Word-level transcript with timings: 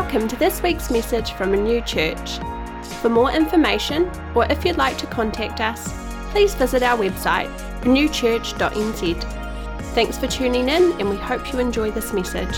Welcome 0.00 0.28
to 0.28 0.36
this 0.36 0.62
week's 0.62 0.92
message 0.92 1.32
from 1.32 1.50
Renew 1.50 1.80
Church. 1.80 2.38
For 3.00 3.08
more 3.08 3.32
information, 3.32 4.08
or 4.32 4.46
if 4.48 4.64
you'd 4.64 4.76
like 4.76 4.96
to 4.98 5.06
contact 5.08 5.60
us, 5.60 5.92
please 6.30 6.54
visit 6.54 6.84
our 6.84 6.96
website, 6.96 7.52
renewchurch.nz. 7.80 9.22
Thanks 9.94 10.16
for 10.16 10.28
tuning 10.28 10.68
in, 10.68 10.92
and 11.00 11.10
we 11.10 11.16
hope 11.16 11.52
you 11.52 11.58
enjoy 11.58 11.90
this 11.90 12.12
message. 12.12 12.56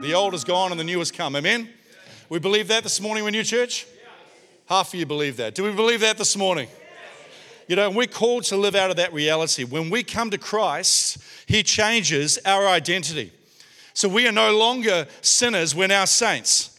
The 0.00 0.14
old 0.14 0.34
is 0.34 0.42
gone 0.42 0.72
and 0.72 0.80
the 0.80 0.84
new 0.84 0.98
has 0.98 1.12
come. 1.12 1.36
Amen? 1.36 1.70
We 2.28 2.40
believe 2.40 2.66
that 2.68 2.82
this 2.82 3.00
morning, 3.00 3.22
we're 3.22 3.30
New 3.30 3.44
Church? 3.44 3.86
Half 4.66 4.94
of 4.94 4.98
you 4.98 5.06
believe 5.06 5.36
that. 5.36 5.54
Do 5.54 5.62
we 5.62 5.70
believe 5.70 6.00
that 6.00 6.18
this 6.18 6.36
morning? 6.36 6.66
You 7.66 7.76
know, 7.76 7.90
we're 7.90 8.06
called 8.06 8.44
to 8.44 8.56
live 8.56 8.74
out 8.74 8.90
of 8.90 8.96
that 8.96 9.12
reality. 9.12 9.64
When 9.64 9.90
we 9.90 10.02
come 10.02 10.30
to 10.30 10.38
Christ, 10.38 11.18
He 11.46 11.62
changes 11.62 12.38
our 12.44 12.66
identity. 12.66 13.32
So 13.94 14.08
we 14.08 14.26
are 14.26 14.32
no 14.32 14.56
longer 14.56 15.06
sinners, 15.20 15.74
we're 15.74 15.88
now 15.88 16.04
saints. 16.04 16.78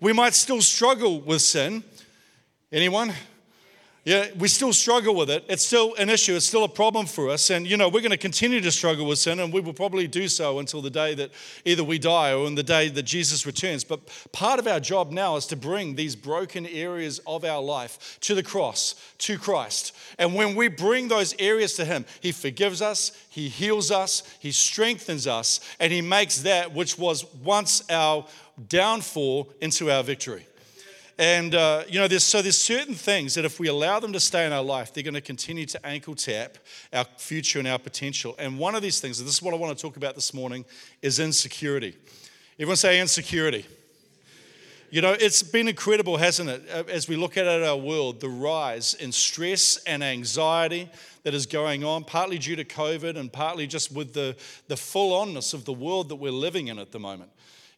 We 0.00 0.12
might 0.12 0.34
still 0.34 0.60
struggle 0.60 1.20
with 1.20 1.42
sin. 1.42 1.82
Anyone? 2.70 3.12
Yeah, 4.08 4.28
we 4.38 4.48
still 4.48 4.72
struggle 4.72 5.14
with 5.14 5.28
it. 5.28 5.44
It's 5.50 5.66
still 5.66 5.94
an 5.96 6.08
issue. 6.08 6.34
It's 6.34 6.46
still 6.46 6.64
a 6.64 6.68
problem 6.68 7.04
for 7.04 7.28
us. 7.28 7.50
And, 7.50 7.66
you 7.66 7.76
know, 7.76 7.90
we're 7.90 8.00
going 8.00 8.10
to 8.10 8.16
continue 8.16 8.58
to 8.62 8.72
struggle 8.72 9.04
with 9.04 9.18
sin, 9.18 9.38
and 9.38 9.52
we 9.52 9.60
will 9.60 9.74
probably 9.74 10.08
do 10.08 10.28
so 10.28 10.60
until 10.60 10.80
the 10.80 10.88
day 10.88 11.14
that 11.16 11.30
either 11.66 11.84
we 11.84 11.98
die 11.98 12.32
or 12.32 12.46
in 12.46 12.54
the 12.54 12.62
day 12.62 12.88
that 12.88 13.02
Jesus 13.02 13.44
returns. 13.44 13.84
But 13.84 14.00
part 14.32 14.58
of 14.58 14.66
our 14.66 14.80
job 14.80 15.10
now 15.12 15.36
is 15.36 15.44
to 15.48 15.56
bring 15.56 15.94
these 15.94 16.16
broken 16.16 16.64
areas 16.64 17.20
of 17.26 17.44
our 17.44 17.60
life 17.60 18.16
to 18.22 18.34
the 18.34 18.42
cross, 18.42 18.94
to 19.18 19.36
Christ. 19.36 19.94
And 20.18 20.34
when 20.34 20.54
we 20.54 20.68
bring 20.68 21.08
those 21.08 21.34
areas 21.38 21.74
to 21.74 21.84
Him, 21.84 22.06
He 22.22 22.32
forgives 22.32 22.80
us, 22.80 23.12
He 23.28 23.48
heals 23.48 23.90
us, 23.90 24.22
He 24.40 24.52
strengthens 24.52 25.26
us, 25.26 25.60
and 25.78 25.92
He 25.92 26.00
makes 26.00 26.40
that 26.44 26.74
which 26.74 26.96
was 26.96 27.26
once 27.44 27.82
our 27.90 28.24
downfall 28.68 29.52
into 29.60 29.90
our 29.90 30.02
victory. 30.02 30.46
And 31.18 31.56
uh, 31.56 31.82
you 31.88 31.98
know, 31.98 32.06
there's, 32.06 32.22
so 32.22 32.42
there's 32.42 32.56
certain 32.56 32.94
things 32.94 33.34
that 33.34 33.44
if 33.44 33.58
we 33.58 33.66
allow 33.66 33.98
them 33.98 34.12
to 34.12 34.20
stay 34.20 34.46
in 34.46 34.52
our 34.52 34.62
life, 34.62 34.94
they're 34.94 35.02
going 35.02 35.14
to 35.14 35.20
continue 35.20 35.66
to 35.66 35.84
ankle 35.84 36.14
tap 36.14 36.58
our 36.92 37.04
future 37.16 37.58
and 37.58 37.66
our 37.66 37.78
potential. 37.78 38.36
And 38.38 38.56
one 38.56 38.76
of 38.76 38.82
these 38.82 39.00
things, 39.00 39.18
and 39.18 39.26
this 39.26 39.34
is 39.34 39.42
what 39.42 39.52
I 39.52 39.56
want 39.56 39.76
to 39.76 39.82
talk 39.82 39.96
about 39.96 40.14
this 40.14 40.32
morning, 40.32 40.64
is 41.02 41.18
insecurity. 41.18 41.96
Everyone 42.56 42.76
say 42.76 43.00
insecurity. 43.00 43.66
You 44.90 45.02
know, 45.02 45.12
it's 45.12 45.42
been 45.42 45.68
incredible, 45.68 46.16
hasn't 46.16 46.48
it? 46.48 46.62
Uh, 46.72 46.84
as 46.88 47.08
we 47.08 47.16
look 47.16 47.36
at 47.36 47.46
our 47.46 47.76
world, 47.76 48.20
the 48.20 48.28
rise 48.28 48.94
in 48.94 49.12
stress 49.12 49.76
and 49.86 50.02
anxiety 50.02 50.88
that 51.24 51.34
is 51.34 51.46
going 51.46 51.84
on, 51.84 52.04
partly 52.04 52.38
due 52.38 52.56
to 52.56 52.64
COVID 52.64 53.16
and 53.16 53.30
partly 53.30 53.66
just 53.66 53.92
with 53.92 54.14
the, 54.14 54.34
the 54.68 54.76
full 54.76 55.26
onness 55.26 55.52
of 55.52 55.66
the 55.66 55.74
world 55.74 56.08
that 56.08 56.16
we're 56.16 56.30
living 56.30 56.68
in 56.68 56.78
at 56.78 56.92
the 56.92 56.98
moment. 56.98 57.30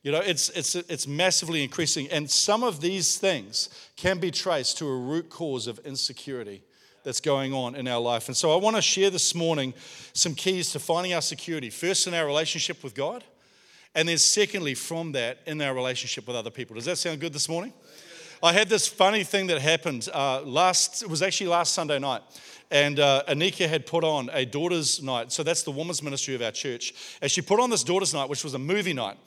You 0.03 0.13
know, 0.13 0.21
it's, 0.21 0.49
it's, 0.51 0.75
it's 0.75 1.07
massively 1.07 1.63
increasing. 1.63 2.09
And 2.09 2.31
some 2.31 2.63
of 2.63 2.81
these 2.81 3.19
things 3.19 3.69
can 3.97 4.19
be 4.19 4.31
traced 4.31 4.79
to 4.79 4.89
a 4.89 4.97
root 4.97 5.29
cause 5.29 5.67
of 5.67 5.79
insecurity 5.81 6.63
that's 7.05 7.21
going 7.21 7.53
on 7.53 7.75
in 7.75 7.87
our 7.87 8.01
life. 8.01 8.29
And 8.29 8.37
so 8.37 8.53
I 8.53 8.57
want 8.57 8.77
to 8.77 8.83
share 8.83 9.11
this 9.11 9.35
morning 9.35 9.75
some 10.13 10.35
keys 10.35 10.71
to 10.73 10.79
finding 10.79 11.13
our 11.13 11.23
security. 11.23 11.71
First, 11.71 12.07
in 12.07 12.15
our 12.15 12.27
relationship 12.27 12.83
with 12.83 12.95
God, 12.95 13.25
and 13.95 14.09
then 14.09 14.19
secondly, 14.19 14.75
from 14.75 15.13
that, 15.13 15.39
in 15.47 15.61
our 15.61 15.75
relationship 15.75 16.27
with 16.27 16.37
other 16.37 16.51
people. 16.51 16.77
Does 16.77 16.85
that 16.85 16.97
sound 16.97 17.21
good 17.21 17.33
this 17.33 17.49
morning? 17.49 17.73
I 18.43 18.53
had 18.53 18.69
this 18.69 18.87
funny 18.89 19.25
thing 19.25 19.49
that 19.49 19.61
happened 19.61 20.09
uh, 20.15 20.41
last, 20.43 21.03
it 21.03 21.11
was 21.11 21.21
actually 21.21 21.49
last 21.49 21.75
Sunday 21.75 21.99
night. 21.99 22.23
And 22.71 23.01
uh, 23.01 23.25
Anika 23.29 23.69
had 23.69 23.85
put 23.85 24.05
on 24.05 24.31
a 24.33 24.47
daughter's 24.47 25.03
night. 25.03 25.33
So 25.33 25.43
that's 25.43 25.65
the 25.65 25.73
women's 25.73 26.03
ministry 26.03 26.35
of 26.37 26.43
our 26.43 26.53
church. 26.53 26.95
And 27.21 27.31
she 27.31 27.43
put 27.43 27.61
on 27.61 27.69
this 27.69 27.83
daughter's 27.83 28.15
night, 28.15 28.31
which 28.31 28.45
was 28.45 28.55
a 28.55 28.59
movie 28.59 28.95
night. 28.95 29.19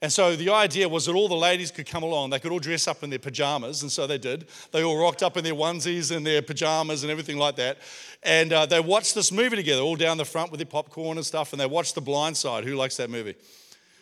And 0.00 0.12
so 0.12 0.36
the 0.36 0.50
idea 0.50 0.88
was 0.88 1.06
that 1.06 1.14
all 1.14 1.26
the 1.26 1.34
ladies 1.34 1.72
could 1.72 1.86
come 1.86 2.04
along. 2.04 2.30
They 2.30 2.38
could 2.38 2.52
all 2.52 2.60
dress 2.60 2.86
up 2.86 3.02
in 3.02 3.10
their 3.10 3.18
pajamas, 3.18 3.82
and 3.82 3.90
so 3.90 4.06
they 4.06 4.18
did. 4.18 4.46
They 4.70 4.84
all 4.84 4.96
rocked 4.96 5.24
up 5.24 5.36
in 5.36 5.42
their 5.42 5.54
onesies 5.54 6.14
and 6.14 6.24
their 6.24 6.40
pajamas 6.40 7.02
and 7.02 7.10
everything 7.10 7.36
like 7.36 7.56
that. 7.56 7.78
And 8.22 8.52
uh, 8.52 8.66
they 8.66 8.78
watched 8.78 9.16
this 9.16 9.32
movie 9.32 9.56
together, 9.56 9.82
all 9.82 9.96
down 9.96 10.16
the 10.16 10.24
front 10.24 10.52
with 10.52 10.58
their 10.58 10.66
popcorn 10.66 11.18
and 11.18 11.26
stuff. 11.26 11.52
And 11.52 11.60
they 11.60 11.66
watched 11.66 11.96
The 11.96 12.00
Blind 12.00 12.36
Side. 12.36 12.64
Who 12.64 12.76
likes 12.76 12.96
that 12.98 13.10
movie? 13.10 13.34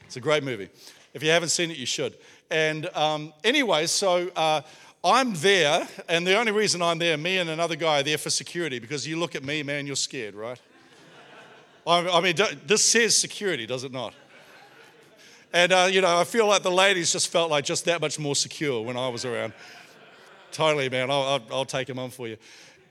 It's 0.05 0.17
a 0.17 0.21
great 0.21 0.45
movie. 0.45 0.69
If 1.15 1.23
you 1.23 1.31
haven't 1.31 1.49
seen 1.49 1.71
it, 1.71 1.79
you 1.79 1.87
should. 1.87 2.15
And 2.51 2.95
um, 2.95 3.33
anyway, 3.43 3.87
so 3.87 4.31
uh, 4.37 4.61
I'm 5.03 5.33
there, 5.35 5.89
and 6.11 6.27
the 6.27 6.37
only 6.37 6.53
reason 6.53 6.83
I'm 6.83 6.99
there, 6.99 7.17
me 7.17 7.39
and 7.39 7.49
another 7.49 7.75
guy 7.75 8.01
are 8.01 8.03
there 8.03 8.19
for 8.19 8.29
security 8.29 8.79
because 8.79 9.07
you 9.07 9.19
look 9.19 9.35
at 9.35 9.43
me, 9.43 9.63
man, 9.63 9.87
you're 9.87 9.97
scared, 9.97 10.35
right? 10.35 10.61
I 11.87 12.21
mean, 12.21 12.37
this 12.67 12.85
says 12.85 13.17
security, 13.17 13.65
does 13.65 13.83
it 13.83 13.93
not? 13.93 14.13
And, 15.57 15.73
uh, 15.73 15.89
you 15.91 16.03
know, 16.03 16.19
I 16.19 16.25
feel 16.25 16.47
like 16.47 16.63
the 16.63 16.71
ladies 16.71 17.11
just 17.11 17.29
felt 17.29 17.51
like 17.51 17.65
just 17.65 17.87
that 17.87 18.03
much 18.03 18.19
more 18.19 18.37
secure 18.37 18.83
when 18.83 18.95
I 18.95 19.09
was 19.09 19.25
around. 19.25 19.55
totally, 20.53 20.91
man. 20.91 21.11
I'll, 21.11 21.23
I'll, 21.23 21.43
I'll, 21.51 21.65
take 21.65 21.87
them 21.87 21.99
on 21.99 22.11
for 22.11 22.29
you. 22.29 22.37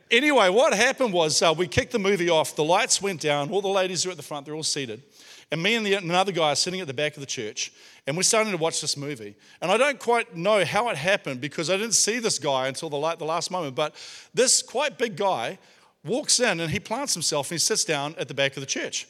Anyway, 0.10 0.50
what 0.50 0.74
happened 0.74 1.14
was 1.14 1.44
uh, 1.44 1.54
we 1.56 1.68
kicked 1.68 1.92
the 1.92 2.00
movie 2.00 2.28
off. 2.28 2.56
The 2.56 2.64
lights 2.64 3.04
went 3.04 3.22
down. 3.22 3.52
All 3.52 3.62
the 3.62 3.68
ladies 3.68 4.04
are 4.08 4.10
at 4.10 4.18
the 4.18 4.24
front. 4.24 4.48
They're 4.48 4.56
all 4.56 4.64
seated. 4.64 5.04
And 5.52 5.62
me 5.62 5.76
and 5.76 5.86
the, 5.86 5.94
another 5.94 6.32
guy 6.32 6.54
are 6.54 6.56
sitting 6.56 6.82
at 6.82 6.88
the 6.88 6.94
back 6.96 7.14
of 7.14 7.20
the 7.20 7.28
church. 7.28 7.72
And 8.08 8.18
we're 8.18 8.24
starting 8.24 8.52
to 8.52 8.58
watch 8.58 8.82
this 8.82 8.98
movie. 8.98 9.36
And 9.62 9.70
I 9.70 9.78
don't 9.78 10.00
quite 10.00 10.36
know 10.36 10.66
how 10.66 10.90
it 10.90 10.98
happened 10.98 11.42
because 11.42 11.70
I 11.70 11.78
didn't 11.78 11.94
see 11.94 12.18
this 12.18 12.40
guy 12.40 12.68
until 12.68 12.90
the, 12.90 13.16
the 13.18 13.26
last 13.26 13.52
moment. 13.52 13.76
But 13.76 13.94
this 14.34 14.64
quite 14.64 14.98
big 14.98 15.18
guy 15.18 15.60
walks 16.04 16.40
in 16.40 16.60
and 16.60 16.72
he 16.72 16.80
plants 16.80 17.14
himself 17.14 17.52
and 17.52 17.60
he 17.60 17.60
sits 17.60 17.86
down 17.86 18.16
at 18.18 18.28
the 18.28 18.34
back 18.34 18.58
of 18.58 18.62
the 18.62 18.66
church. 18.66 19.08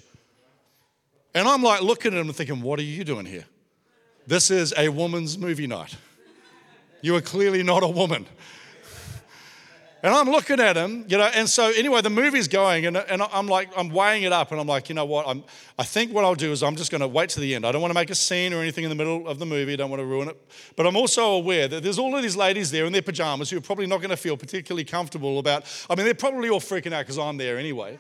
And 1.36 1.50
I'm 1.50 1.62
like 1.62 1.82
looking 1.82 2.14
at 2.14 2.20
him 2.20 2.28
and 2.28 2.36
thinking, 2.36 2.62
what 2.62 2.80
are 2.80 2.84
you 2.84 3.04
doing 3.04 3.26
here? 3.26 3.44
This 4.26 4.50
is 4.50 4.74
a 4.78 4.90
woman's 4.90 5.38
movie 5.38 5.68
night. 5.68 5.96
You 7.02 7.16
are 7.18 7.22
clearly 7.22 7.62
not 7.62 7.84
a 7.84 7.88
woman. 7.88 8.26
And 10.02 10.14
I'm 10.14 10.30
looking 10.30 10.60
at 10.60 10.78
him, 10.78 11.04
you 11.08 11.18
know, 11.18 11.30
and 11.34 11.50
so 11.50 11.72
anyway, 11.76 12.02
the 12.02 12.12
movie's 12.12 12.48
going, 12.48 12.86
and, 12.86 12.96
and 12.96 13.24
I'm 13.24 13.48
like, 13.48 13.70
I'm 13.76 13.90
weighing 13.90 14.22
it 14.22 14.32
up, 14.32 14.52
and 14.52 14.62
I'm 14.62 14.68
like, 14.68 14.88
you 14.88 14.94
know 14.94 15.06
what? 15.06 15.28
I'm, 15.28 15.44
I 15.80 15.84
think 15.84 16.14
what 16.14 16.24
I'll 16.24 16.36
do 16.36 16.52
is 16.52 16.62
I'm 16.62 16.76
just 16.76 16.92
going 16.92 17.02
to 17.02 17.08
wait 17.08 17.30
to 17.30 17.40
the 17.40 17.56
end. 17.56 17.66
I 17.66 17.72
don't 17.72 17.82
want 17.82 17.90
to 17.90 17.96
make 17.96 18.12
a 18.12 18.16
scene 18.16 18.54
or 18.54 18.62
anything 18.62 18.84
in 18.84 18.92
the 18.92 18.96
middle 18.96 19.28
of 19.28 19.40
the 19.40 19.48
movie. 19.48 19.74
I 19.74 19.78
don't 19.78 19.90
want 19.90 20.02
to 20.02 20.06
ruin 20.06 20.28
it. 20.28 20.40
But 20.76 20.86
I'm 20.86 20.96
also 20.96 21.32
aware 21.32 21.68
that 21.68 21.82
there's 21.82 21.98
all 21.98 22.16
of 22.16 22.22
these 22.22 22.36
ladies 22.36 22.70
there 22.70 22.86
in 22.86 22.94
their 22.94 23.02
pajamas 23.02 23.50
who 23.50 23.58
are 23.58 23.62
probably 23.62 23.88
not 23.88 23.98
going 23.98 24.12
to 24.12 24.18
feel 24.18 24.38
particularly 24.38 24.86
comfortable 24.86 25.40
about. 25.40 25.66
I 25.90 25.96
mean, 25.96 26.06
they're 26.06 26.14
probably 26.14 26.50
all 26.50 26.60
freaking 26.60 26.94
out 26.94 27.02
because 27.02 27.18
I'm 27.18 27.38
there 27.38 27.58
anyway. 27.58 28.00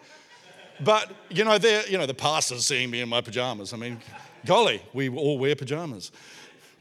But 0.80 1.12
you 1.30 1.44
know, 1.44 1.56
you 1.88 1.98
know 1.98 2.06
the 2.06 2.14
pastor's 2.14 2.66
seeing 2.66 2.90
me 2.90 3.02
in 3.02 3.10
my 3.10 3.22
pajamas. 3.22 3.74
I 3.74 3.78
mean, 3.78 4.00
golly, 4.46 4.82
we 4.94 5.10
all 5.10 5.38
wear 5.38 5.56
pajamas 5.56 6.12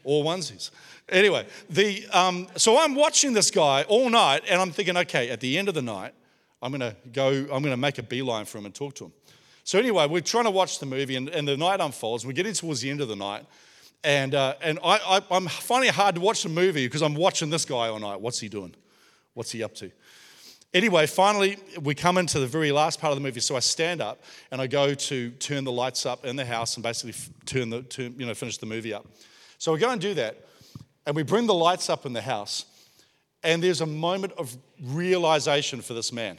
or 0.02 0.24
onesies. 0.24 0.70
Anyway, 1.08 1.46
the 1.68 2.06
um, 2.12 2.46
so 2.56 2.78
I'm 2.78 2.94
watching 2.94 3.32
this 3.32 3.50
guy 3.50 3.82
all 3.88 4.08
night, 4.10 4.42
and 4.48 4.60
I'm 4.60 4.70
thinking, 4.70 4.96
okay, 4.96 5.30
at 5.30 5.40
the 5.40 5.58
end 5.58 5.68
of 5.68 5.74
the 5.74 5.82
night, 5.82 6.14
I'm 6.62 6.72
gonna 6.72 6.96
go. 7.12 7.28
I'm 7.28 7.62
gonna 7.62 7.76
make 7.76 7.98
a 7.98 8.02
beeline 8.02 8.46
for 8.46 8.58
him 8.58 8.66
and 8.66 8.74
talk 8.74 8.94
to 8.96 9.04
him. 9.04 9.12
So 9.64 9.78
anyway, 9.78 10.06
we're 10.06 10.20
trying 10.20 10.44
to 10.44 10.50
watch 10.50 10.78
the 10.78 10.86
movie, 10.86 11.16
and, 11.16 11.28
and 11.28 11.46
the 11.46 11.56
night 11.56 11.80
unfolds. 11.80 12.26
We're 12.26 12.32
getting 12.32 12.52
towards 12.52 12.80
the 12.80 12.90
end 12.90 13.00
of 13.00 13.08
the 13.08 13.16
night, 13.16 13.44
and 14.02 14.34
uh, 14.34 14.54
and 14.62 14.78
I, 14.82 14.96
I, 14.96 15.22
I'm 15.30 15.46
finding 15.46 15.88
it 15.88 15.94
hard 15.94 16.14
to 16.16 16.20
watch 16.20 16.42
the 16.42 16.48
movie 16.48 16.86
because 16.86 17.02
I'm 17.02 17.14
watching 17.14 17.50
this 17.50 17.64
guy 17.64 17.88
all 17.88 17.98
night. 17.98 18.20
What's 18.20 18.40
he 18.40 18.48
doing? 18.48 18.74
What's 19.34 19.50
he 19.50 19.62
up 19.62 19.74
to? 19.76 19.90
Anyway, 20.74 21.06
finally, 21.06 21.56
we 21.80 21.94
come 21.94 22.18
into 22.18 22.40
the 22.40 22.48
very 22.48 22.72
last 22.72 23.00
part 23.00 23.12
of 23.12 23.16
the 23.16 23.22
movie. 23.22 23.38
So 23.38 23.54
I 23.54 23.60
stand 23.60 24.02
up 24.02 24.24
and 24.50 24.60
I 24.60 24.66
go 24.66 24.92
to 24.92 25.30
turn 25.30 25.62
the 25.62 25.70
lights 25.70 26.04
up 26.04 26.24
in 26.26 26.34
the 26.34 26.44
house 26.44 26.76
and 26.76 26.82
basically 26.82 27.14
turn 27.46 27.70
the, 27.70 27.82
turn, 27.82 28.12
you 28.18 28.26
know, 28.26 28.34
finish 28.34 28.58
the 28.58 28.66
movie 28.66 28.92
up. 28.92 29.06
So 29.58 29.72
we 29.72 29.78
go 29.78 29.90
and 29.90 30.00
do 30.00 30.14
that, 30.14 30.36
and 31.06 31.14
we 31.14 31.22
bring 31.22 31.46
the 31.46 31.54
lights 31.54 31.88
up 31.88 32.04
in 32.04 32.12
the 32.12 32.20
house, 32.20 32.66
and 33.42 33.62
there's 33.62 33.80
a 33.80 33.86
moment 33.86 34.32
of 34.36 34.54
realization 34.82 35.80
for 35.80 35.94
this 35.94 36.12
man. 36.12 36.38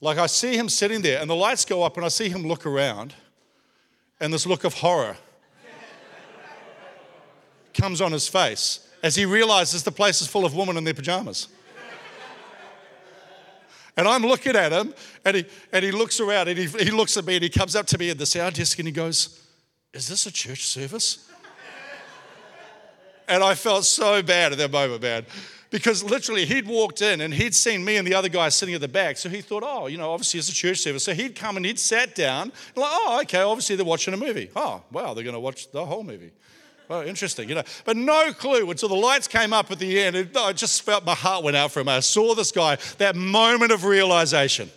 Like 0.00 0.18
I 0.18 0.26
see 0.26 0.56
him 0.56 0.68
sitting 0.68 1.00
there, 1.00 1.20
and 1.20 1.28
the 1.28 1.34
lights 1.34 1.64
go 1.64 1.82
up, 1.82 1.96
and 1.96 2.04
I 2.04 2.08
see 2.08 2.28
him 2.28 2.46
look 2.46 2.66
around, 2.66 3.14
and 4.20 4.32
this 4.32 4.46
look 4.46 4.64
of 4.64 4.74
horror 4.74 5.16
comes 7.72 8.00
on 8.00 8.12
his 8.12 8.28
face 8.28 8.88
as 9.02 9.16
he 9.16 9.24
realizes 9.24 9.82
the 9.82 9.90
place 9.90 10.20
is 10.20 10.28
full 10.28 10.44
of 10.44 10.54
women 10.54 10.76
in 10.76 10.84
their 10.84 10.94
pajamas. 10.94 11.48
And 13.96 14.08
I'm 14.08 14.22
looking 14.22 14.56
at 14.56 14.72
him, 14.72 14.92
and 15.24 15.36
he, 15.36 15.46
and 15.72 15.84
he 15.84 15.92
looks 15.92 16.18
around, 16.20 16.48
and 16.48 16.58
he, 16.58 16.66
he 16.66 16.90
looks 16.90 17.16
at 17.16 17.24
me, 17.24 17.34
and 17.34 17.42
he 17.42 17.48
comes 17.48 17.76
up 17.76 17.86
to 17.86 17.98
me 17.98 18.10
at 18.10 18.18
the 18.18 18.26
sound 18.26 18.54
desk, 18.54 18.78
and 18.78 18.88
he 18.88 18.92
goes, 18.92 19.40
Is 19.92 20.08
this 20.08 20.26
a 20.26 20.32
church 20.32 20.64
service? 20.64 21.30
and 23.28 23.42
I 23.42 23.54
felt 23.54 23.84
so 23.84 24.22
bad 24.22 24.52
at 24.52 24.58
that 24.58 24.70
moment, 24.72 25.02
man. 25.02 25.26
Because 25.70 26.04
literally, 26.04 26.44
he'd 26.44 26.68
walked 26.68 27.02
in 27.02 27.20
and 27.20 27.34
he'd 27.34 27.52
seen 27.52 27.84
me 27.84 27.96
and 27.96 28.06
the 28.06 28.14
other 28.14 28.28
guy 28.28 28.48
sitting 28.48 28.76
at 28.76 28.80
the 28.80 28.86
back. 28.86 29.16
So 29.16 29.28
he 29.28 29.40
thought, 29.40 29.64
oh, 29.66 29.88
you 29.88 29.98
know, 29.98 30.12
obviously 30.12 30.38
it's 30.38 30.48
a 30.48 30.54
church 30.54 30.78
service. 30.78 31.02
So 31.02 31.14
he'd 31.14 31.34
come 31.34 31.56
and 31.56 31.66
he'd 31.66 31.80
sat 31.80 32.14
down, 32.14 32.52
like, 32.76 32.90
oh, 32.92 33.18
okay, 33.22 33.40
obviously 33.40 33.74
they're 33.74 33.84
watching 33.84 34.14
a 34.14 34.16
movie. 34.16 34.50
Oh, 34.54 34.84
wow, 34.92 35.14
they're 35.14 35.24
going 35.24 35.34
to 35.34 35.40
watch 35.40 35.72
the 35.72 35.84
whole 35.84 36.04
movie. 36.04 36.30
Oh, 36.90 37.02
interesting, 37.02 37.48
you 37.48 37.54
know. 37.54 37.62
But 37.84 37.96
no 37.96 38.32
clue 38.32 38.70
until 38.70 38.88
the 38.88 38.94
lights 38.94 39.26
came 39.26 39.52
up 39.52 39.70
at 39.70 39.78
the 39.78 40.00
end. 40.00 40.16
It, 40.16 40.36
I 40.36 40.52
just 40.52 40.82
felt 40.82 41.04
my 41.04 41.14
heart 41.14 41.42
went 41.42 41.56
out 41.56 41.72
for 41.72 41.80
him. 41.80 41.88
I 41.88 42.00
saw 42.00 42.34
this 42.34 42.52
guy, 42.52 42.76
that 42.98 43.16
moment 43.16 43.72
of 43.72 43.84
realization 43.84 44.70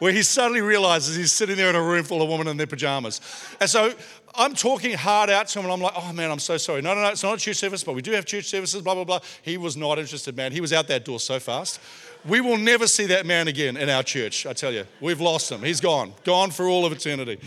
where 0.00 0.12
he 0.12 0.22
suddenly 0.22 0.62
realizes 0.62 1.14
he's 1.14 1.32
sitting 1.32 1.56
there 1.56 1.68
in 1.68 1.76
a 1.76 1.82
room 1.82 2.02
full 2.02 2.22
of 2.22 2.28
women 2.28 2.48
in 2.48 2.56
their 2.56 2.66
pajamas. 2.66 3.20
And 3.60 3.68
so 3.68 3.92
I'm 4.34 4.54
talking 4.54 4.94
hard 4.96 5.28
out 5.28 5.48
to 5.48 5.58
him, 5.58 5.66
and 5.66 5.72
I'm 5.72 5.80
like, 5.80 5.92
oh 5.94 6.12
man, 6.12 6.30
I'm 6.30 6.38
so 6.38 6.56
sorry. 6.56 6.82
No, 6.82 6.94
no, 6.94 7.02
no, 7.02 7.08
it's 7.08 7.22
not 7.22 7.34
a 7.34 7.40
church 7.40 7.56
service, 7.56 7.84
but 7.84 7.94
we 7.94 8.02
do 8.02 8.12
have 8.12 8.24
church 8.24 8.46
services, 8.46 8.80
blah, 8.80 8.94
blah, 8.94 9.04
blah. 9.04 9.20
He 9.42 9.58
was 9.58 9.76
not 9.76 9.98
interested, 9.98 10.36
man. 10.36 10.52
He 10.52 10.60
was 10.60 10.72
out 10.72 10.88
that 10.88 11.04
door 11.04 11.20
so 11.20 11.38
fast. 11.38 11.80
We 12.24 12.40
will 12.40 12.56
never 12.56 12.86
see 12.86 13.06
that 13.06 13.26
man 13.26 13.48
again 13.48 13.76
in 13.76 13.88
our 13.88 14.02
church, 14.02 14.46
I 14.46 14.52
tell 14.52 14.72
you. 14.72 14.84
We've 15.00 15.20
lost 15.20 15.52
him. 15.52 15.62
He's 15.62 15.80
gone, 15.80 16.12
gone 16.24 16.50
for 16.50 16.66
all 16.66 16.86
of 16.86 16.92
eternity. 16.92 17.38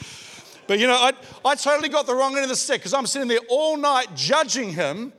But 0.74 0.80
you 0.80 0.88
know, 0.88 0.96
I, 0.96 1.14
I 1.46 1.54
totally 1.54 1.88
got 1.88 2.08
the 2.08 2.16
wrong 2.16 2.34
end 2.34 2.46
of 2.46 2.50
the 2.50 2.56
stick 2.56 2.80
because 2.80 2.96
I'm 2.96 3.06
sitting 3.06 3.28
there 3.28 3.38
all 3.48 3.78
night 3.78 4.08
judging 4.16 4.74
him. 4.74 5.14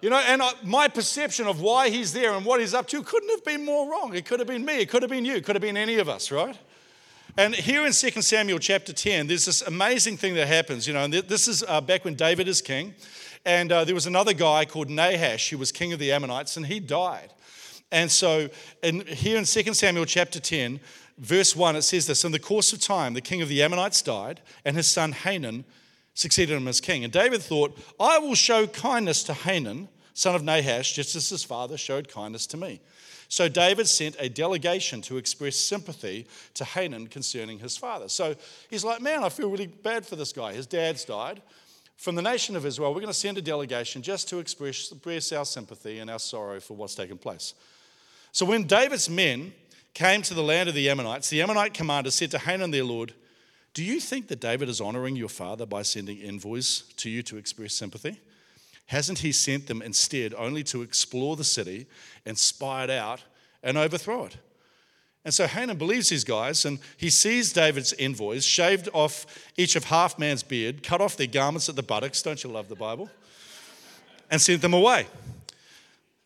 You 0.00 0.10
know, 0.10 0.18
and 0.28 0.40
I, 0.40 0.52
my 0.62 0.86
perception 0.86 1.48
of 1.48 1.60
why 1.60 1.88
he's 1.88 2.12
there 2.12 2.34
and 2.34 2.46
what 2.46 2.60
he's 2.60 2.72
up 2.72 2.86
to 2.90 3.02
couldn't 3.02 3.30
have 3.30 3.44
been 3.44 3.64
more 3.64 3.90
wrong. 3.90 4.14
It 4.14 4.26
could 4.26 4.38
have 4.38 4.46
been 4.46 4.64
me, 4.64 4.78
it 4.78 4.88
could 4.88 5.02
have 5.02 5.10
been 5.10 5.24
you, 5.24 5.34
it 5.34 5.44
could 5.44 5.56
have 5.56 5.60
been 5.60 5.76
any 5.76 5.96
of 5.96 6.08
us, 6.08 6.30
right? 6.30 6.56
And 7.36 7.52
here 7.52 7.84
in 7.84 7.90
2 7.90 8.22
Samuel 8.22 8.60
chapter 8.60 8.92
10, 8.92 9.26
there's 9.26 9.46
this 9.46 9.60
amazing 9.62 10.18
thing 10.18 10.34
that 10.36 10.46
happens. 10.46 10.86
You 10.86 10.94
know, 10.94 11.02
and 11.02 11.12
this 11.12 11.48
is 11.48 11.64
uh, 11.66 11.80
back 11.80 12.04
when 12.04 12.14
David 12.14 12.46
is 12.46 12.62
king. 12.62 12.94
And 13.44 13.72
uh, 13.72 13.84
there 13.84 13.96
was 13.96 14.06
another 14.06 14.34
guy 14.34 14.66
called 14.66 14.88
Nahash 14.88 15.50
who 15.50 15.58
was 15.58 15.72
king 15.72 15.92
of 15.92 15.98
the 15.98 16.12
Ammonites, 16.12 16.56
and 16.56 16.64
he 16.64 16.78
died. 16.78 17.32
And 17.90 18.08
so, 18.08 18.48
in, 18.84 19.04
here 19.06 19.36
in 19.36 19.46
2 19.46 19.74
Samuel 19.74 20.04
chapter 20.04 20.38
10, 20.38 20.78
verse 21.18 21.54
1, 21.54 21.76
it 21.76 21.82
says 21.82 22.06
this 22.06 22.24
In 22.24 22.32
the 22.32 22.38
course 22.38 22.72
of 22.72 22.80
time, 22.80 23.14
the 23.14 23.20
king 23.20 23.42
of 23.42 23.48
the 23.48 23.62
Ammonites 23.62 24.02
died, 24.02 24.40
and 24.64 24.76
his 24.76 24.86
son 24.86 25.12
Hanan 25.12 25.64
succeeded 26.14 26.56
him 26.56 26.68
as 26.68 26.80
king. 26.80 27.04
And 27.04 27.12
David 27.12 27.42
thought, 27.42 27.78
I 27.98 28.18
will 28.18 28.34
show 28.34 28.66
kindness 28.66 29.24
to 29.24 29.34
Hanan, 29.34 29.88
son 30.14 30.34
of 30.34 30.42
Nahash, 30.42 30.92
just 30.92 31.16
as 31.16 31.28
his 31.28 31.44
father 31.44 31.76
showed 31.76 32.08
kindness 32.08 32.46
to 32.48 32.56
me. 32.56 32.80
So 33.28 33.48
David 33.48 33.88
sent 33.88 34.16
a 34.20 34.28
delegation 34.28 35.00
to 35.02 35.16
express 35.16 35.56
sympathy 35.56 36.26
to 36.54 36.64
Hanan 36.64 37.08
concerning 37.08 37.58
his 37.58 37.76
father. 37.76 38.08
So 38.08 38.36
he's 38.70 38.84
like, 38.84 39.00
Man, 39.00 39.24
I 39.24 39.28
feel 39.28 39.50
really 39.50 39.66
bad 39.66 40.06
for 40.06 40.14
this 40.16 40.32
guy. 40.32 40.52
His 40.52 40.66
dad's 40.66 41.04
died. 41.04 41.42
From 41.96 42.16
the 42.16 42.22
nation 42.22 42.56
of 42.56 42.66
Israel, 42.66 42.92
we're 42.92 43.00
going 43.00 43.06
to 43.06 43.18
send 43.18 43.38
a 43.38 43.42
delegation 43.42 44.02
just 44.02 44.28
to 44.28 44.38
express, 44.38 44.90
express 44.92 45.32
our 45.32 45.44
sympathy 45.44 46.00
and 46.00 46.10
our 46.10 46.18
sorrow 46.18 46.60
for 46.60 46.74
what's 46.74 46.94
taken 46.94 47.18
place. 47.18 47.54
So 48.32 48.44
when 48.44 48.64
David's 48.64 49.08
men 49.08 49.52
came 49.94 50.22
to 50.22 50.34
the 50.34 50.42
land 50.42 50.68
of 50.68 50.74
the 50.74 50.90
Ammonites, 50.90 51.30
the 51.30 51.40
Ammonite 51.40 51.72
commander 51.72 52.10
said 52.10 52.30
to 52.32 52.38
Hanan 52.38 52.72
their 52.72 52.84
lord, 52.84 53.14
Do 53.72 53.82
you 53.82 54.00
think 54.00 54.28
that 54.28 54.40
David 54.40 54.68
is 54.68 54.80
honoring 54.80 55.16
your 55.16 55.28
father 55.28 55.64
by 55.64 55.82
sending 55.82 56.18
envoys 56.18 56.82
to 56.96 57.08
you 57.08 57.22
to 57.22 57.36
express 57.36 57.74
sympathy? 57.74 58.20
Hasn't 58.86 59.20
he 59.20 59.32
sent 59.32 59.66
them 59.66 59.80
instead 59.80 60.34
only 60.34 60.62
to 60.64 60.82
explore 60.82 61.36
the 61.36 61.44
city 61.44 61.86
and 62.26 62.36
spy 62.36 62.84
it 62.84 62.90
out 62.90 63.22
and 63.62 63.78
overthrow 63.78 64.26
it? 64.26 64.36
And 65.24 65.32
so 65.32 65.46
Hanan 65.46 65.78
believes 65.78 66.10
these 66.10 66.24
guys, 66.24 66.66
and 66.66 66.78
he 66.98 67.08
sees 67.08 67.52
David's 67.52 67.94
envoys 67.94 68.44
shaved 68.44 68.90
off 68.92 69.24
each 69.56 69.74
of 69.74 69.84
half 69.84 70.18
man's 70.18 70.42
beard, 70.42 70.82
cut 70.82 71.00
off 71.00 71.16
their 71.16 71.26
garments 71.26 71.68
at 71.70 71.76
the 71.76 71.82
buttocks. 71.82 72.20
Don't 72.20 72.42
you 72.44 72.50
love 72.50 72.68
the 72.68 72.74
Bible? 72.74 73.08
And 74.30 74.40
sent 74.40 74.60
them 74.60 74.74
away. 74.74 75.06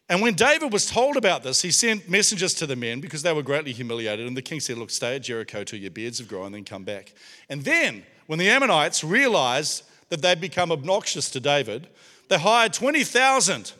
And 0.08 0.22
when 0.22 0.34
David 0.34 0.72
was 0.72 0.86
told 0.86 1.16
about 1.18 1.42
this, 1.42 1.60
he 1.60 1.70
sent 1.70 2.08
messengers 2.08 2.54
to 2.54 2.66
the 2.66 2.76
men 2.76 3.00
because 3.00 3.22
they 3.22 3.32
were 3.32 3.42
greatly 3.42 3.72
humiliated. 3.72 4.26
And 4.26 4.36
the 4.36 4.42
king 4.42 4.58
said, 4.58 4.78
Look, 4.78 4.90
stay 4.90 5.16
at 5.16 5.22
Jericho 5.22 5.64
till 5.64 5.78
your 5.78 5.90
beards 5.90 6.18
have 6.18 6.28
grown, 6.28 6.46
and 6.46 6.54
then 6.54 6.64
come 6.64 6.84
back. 6.84 7.12
And 7.50 7.62
then, 7.62 8.04
when 8.26 8.38
the 8.38 8.48
Ammonites 8.48 9.04
realized 9.04 9.82
that 10.08 10.22
they'd 10.22 10.40
become 10.40 10.72
obnoxious 10.72 11.30
to 11.32 11.40
David, 11.40 11.88
they 12.28 12.38
hired 12.38 12.72
20,000 12.72 13.72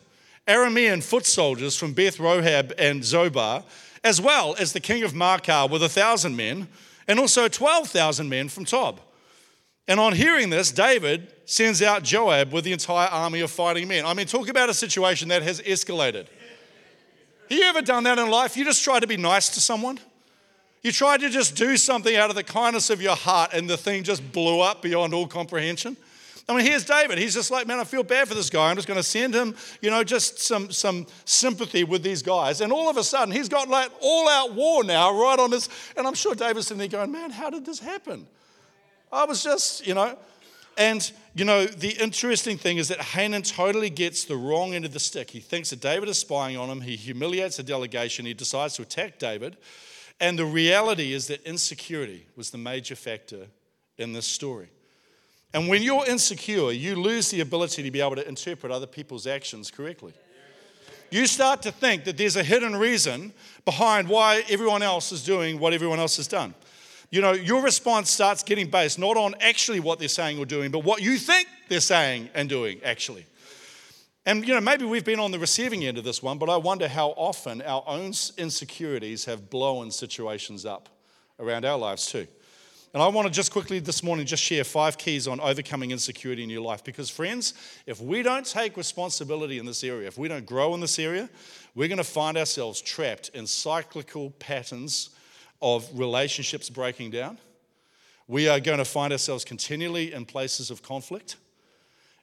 Aramean 0.47 1.03
foot 1.03 1.25
soldiers 1.25 1.75
from 1.75 1.93
Beth 1.93 2.17
Rehob 2.17 2.73
and 2.77 3.01
Zobah, 3.01 3.63
as 4.03 4.21
well 4.21 4.55
as 4.59 4.73
the 4.73 4.79
king 4.79 5.03
of 5.03 5.13
Maachah 5.13 5.69
with 5.69 5.83
a 5.83 5.89
thousand 5.89 6.35
men, 6.35 6.67
and 7.07 7.19
also 7.19 7.47
12,000 7.47 8.29
men 8.29 8.49
from 8.49 8.65
Tob. 8.65 8.99
And 9.89 9.99
on 9.99 10.13
hearing 10.13 10.51
this, 10.51 10.71
David 10.71 11.33
sends 11.45 11.81
out 11.81 12.03
Joab 12.03 12.53
with 12.53 12.63
the 12.63 12.71
entire 12.73 13.07
army 13.07 13.39
of 13.39 13.49
fighting 13.49 13.87
men. 13.87 14.05
I 14.05 14.13
mean, 14.13 14.27
talk 14.27 14.47
about 14.47 14.69
a 14.69 14.73
situation 14.73 15.29
that 15.29 15.41
has 15.41 15.59
escalated. 15.61 16.27
Have 17.49 17.57
you 17.57 17.63
ever 17.63 17.81
done 17.81 18.03
that 18.03 18.19
in 18.19 18.29
life? 18.29 18.55
You 18.55 18.63
just 18.63 18.83
try 18.83 18.99
to 18.99 19.07
be 19.07 19.17
nice 19.17 19.49
to 19.49 19.59
someone? 19.59 19.99
You 20.83 20.91
try 20.91 21.17
to 21.17 21.27
just 21.27 21.55
do 21.55 21.75
something 21.75 22.15
out 22.15 22.29
of 22.29 22.35
the 22.35 22.43
kindness 22.43 22.91
of 22.91 23.01
your 23.01 23.15
heart, 23.15 23.51
and 23.51 23.67
the 23.67 23.77
thing 23.77 24.03
just 24.03 24.31
blew 24.31 24.61
up 24.61 24.83
beyond 24.83 25.15
all 25.15 25.25
comprehension? 25.25 25.97
I 26.47 26.55
mean, 26.55 26.67
here's 26.67 26.85
David. 26.85 27.17
He's 27.17 27.33
just 27.33 27.49
like, 27.49 27.65
man, 27.65 27.79
I 27.79 27.83
feel 27.83 28.03
bad 28.03 28.27
for 28.27 28.35
this 28.35 28.51
guy. 28.51 28.69
I'm 28.69 28.75
just 28.75 28.87
going 28.87 28.99
to 28.99 29.03
send 29.03 29.33
him, 29.33 29.55
you 29.81 29.89
know, 29.89 30.03
just 30.03 30.39
some, 30.39 30.71
some 30.71 31.07
sympathy 31.25 31.83
with 31.83 32.03
these 32.03 32.21
guys. 32.21 32.61
And 32.61 32.71
all 32.71 32.89
of 32.89 32.97
a 32.97 33.03
sudden, 33.03 33.33
he's 33.33 33.49
got 33.49 33.67
like 33.67 33.91
all 34.01 34.29
out 34.29 34.53
war 34.53 34.83
now, 34.83 35.19
right 35.19 35.39
on 35.39 35.49
this. 35.49 35.67
And 35.97 36.05
I'm 36.05 36.13
sure 36.13 36.35
David's 36.35 36.67
sitting 36.67 36.77
there 36.77 36.87
going, 36.87 37.11
man, 37.11 37.31
how 37.31 37.49
did 37.49 37.65
this 37.65 37.79
happen? 37.79 38.27
I 39.11 39.25
was 39.25 39.43
just, 39.43 39.85
you 39.85 39.93
know. 39.93 40.17
And, 40.77 41.11
you 41.35 41.43
know, 41.43 41.65
the 41.65 41.89
interesting 42.01 42.57
thing 42.57 42.77
is 42.77 42.87
that 42.87 43.01
Hanan 43.01 43.41
totally 43.41 43.89
gets 43.89 44.23
the 44.23 44.37
wrong 44.37 44.73
end 44.73 44.85
of 44.85 44.93
the 44.93 44.99
stick. 44.99 45.29
He 45.29 45.41
thinks 45.41 45.71
that 45.71 45.81
David 45.81 46.07
is 46.07 46.17
spying 46.17 46.55
on 46.55 46.69
him. 46.69 46.81
He 46.81 46.95
humiliates 46.95 47.57
the 47.57 47.63
delegation. 47.63 48.25
He 48.25 48.33
decides 48.33 48.75
to 48.75 48.83
attack 48.83 49.19
David. 49.19 49.57
And 50.21 50.39
the 50.39 50.45
reality 50.45 51.11
is 51.13 51.27
that 51.27 51.43
insecurity 51.43 52.27
was 52.35 52.49
the 52.49 52.57
major 52.57 52.95
factor 52.95 53.47
in 53.97 54.13
this 54.13 54.25
story. 54.25 54.69
And 55.53 55.67
when 55.67 55.81
you're 55.81 56.05
insecure, 56.05 56.71
you 56.71 56.95
lose 56.95 57.29
the 57.29 57.41
ability 57.41 57.83
to 57.83 57.91
be 57.91 57.99
able 57.99 58.15
to 58.15 58.27
interpret 58.27 58.71
other 58.71 58.87
people's 58.87 59.27
actions 59.27 59.71
correctly. 59.71 60.13
You 61.09 61.25
start 61.25 61.63
to 61.63 61.71
think 61.71 62.03
that 62.03 62.17
there's 62.17 62.35
a 62.35 62.43
hidden 62.43 62.75
reason 62.75 63.33
behind 63.65 64.07
why 64.07 64.43
everyone 64.47 64.83
else 64.83 65.11
is 65.11 65.25
doing 65.25 65.59
what 65.59 65.73
everyone 65.73 65.99
else 65.99 66.17
has 66.17 66.27
done 66.27 66.53
you 67.11 67.21
know, 67.21 67.31
your 67.31 67.63
response 67.63 68.09
starts 68.09 68.43
getting 68.43 68.69
based 68.69 68.99
not 68.99 69.17
on 69.17 69.35
actually 69.39 69.79
what 69.79 69.99
they're 69.99 70.07
saying 70.07 70.37
or 70.37 70.45
doing, 70.45 70.71
but 70.71 70.83
what 70.83 71.01
you 71.01 71.17
think 71.17 71.47
they're 71.67 71.79
saying 71.79 72.29
and 72.33 72.49
doing 72.49 72.79
actually. 72.83 73.25
And, 74.25 74.47
you 74.47 74.53
know, 74.53 74.61
maybe 74.61 74.85
we've 74.85 75.05
been 75.05 75.19
on 75.19 75.31
the 75.31 75.39
receiving 75.39 75.85
end 75.85 75.97
of 75.97 76.03
this 76.03 76.21
one, 76.21 76.37
but 76.37 76.49
I 76.49 76.57
wonder 76.57 76.87
how 76.87 77.09
often 77.09 77.61
our 77.63 77.83
own 77.87 78.13
insecurities 78.37 79.25
have 79.25 79.49
blown 79.49 79.89
situations 79.89 80.65
up 80.65 80.89
around 81.39 81.65
our 81.65 81.77
lives 81.77 82.05
too. 82.05 82.27
And 82.93 83.03
I 83.03 83.07
want 83.07 83.27
to 83.27 83.33
just 83.33 83.51
quickly 83.51 83.79
this 83.79 84.03
morning 84.03 84.25
just 84.25 84.43
share 84.43 84.63
five 84.63 84.97
keys 84.97 85.27
on 85.27 85.39
overcoming 85.39 85.91
insecurity 85.91 86.43
in 86.43 86.49
your 86.49 86.61
life. 86.61 86.83
Because, 86.83 87.09
friends, 87.09 87.53
if 87.85 88.01
we 88.01 88.23
don't 88.23 88.45
take 88.45 88.77
responsibility 88.77 89.59
in 89.59 89.65
this 89.65 89.83
area, 89.83 90.07
if 90.07 90.17
we 90.17 90.27
don't 90.27 90.45
grow 90.45 90.73
in 90.73 90.79
this 90.79 90.97
area, 90.97 91.29
we're 91.75 91.87
going 91.87 91.99
to 91.99 92.03
find 92.03 92.35
ourselves 92.35 92.81
trapped 92.81 93.29
in 93.35 93.45
cyclical 93.45 94.31
patterns 94.31 95.11
of 95.61 95.87
relationships 95.93 96.69
breaking 96.69 97.11
down. 97.11 97.37
We 98.27 98.47
are 98.47 98.59
going 98.59 98.77
to 98.77 98.85
find 98.85 99.11
ourselves 99.11 99.43
continually 99.43 100.13
in 100.13 100.25
places 100.25 100.69
of 100.69 100.83
conflict. 100.83 101.35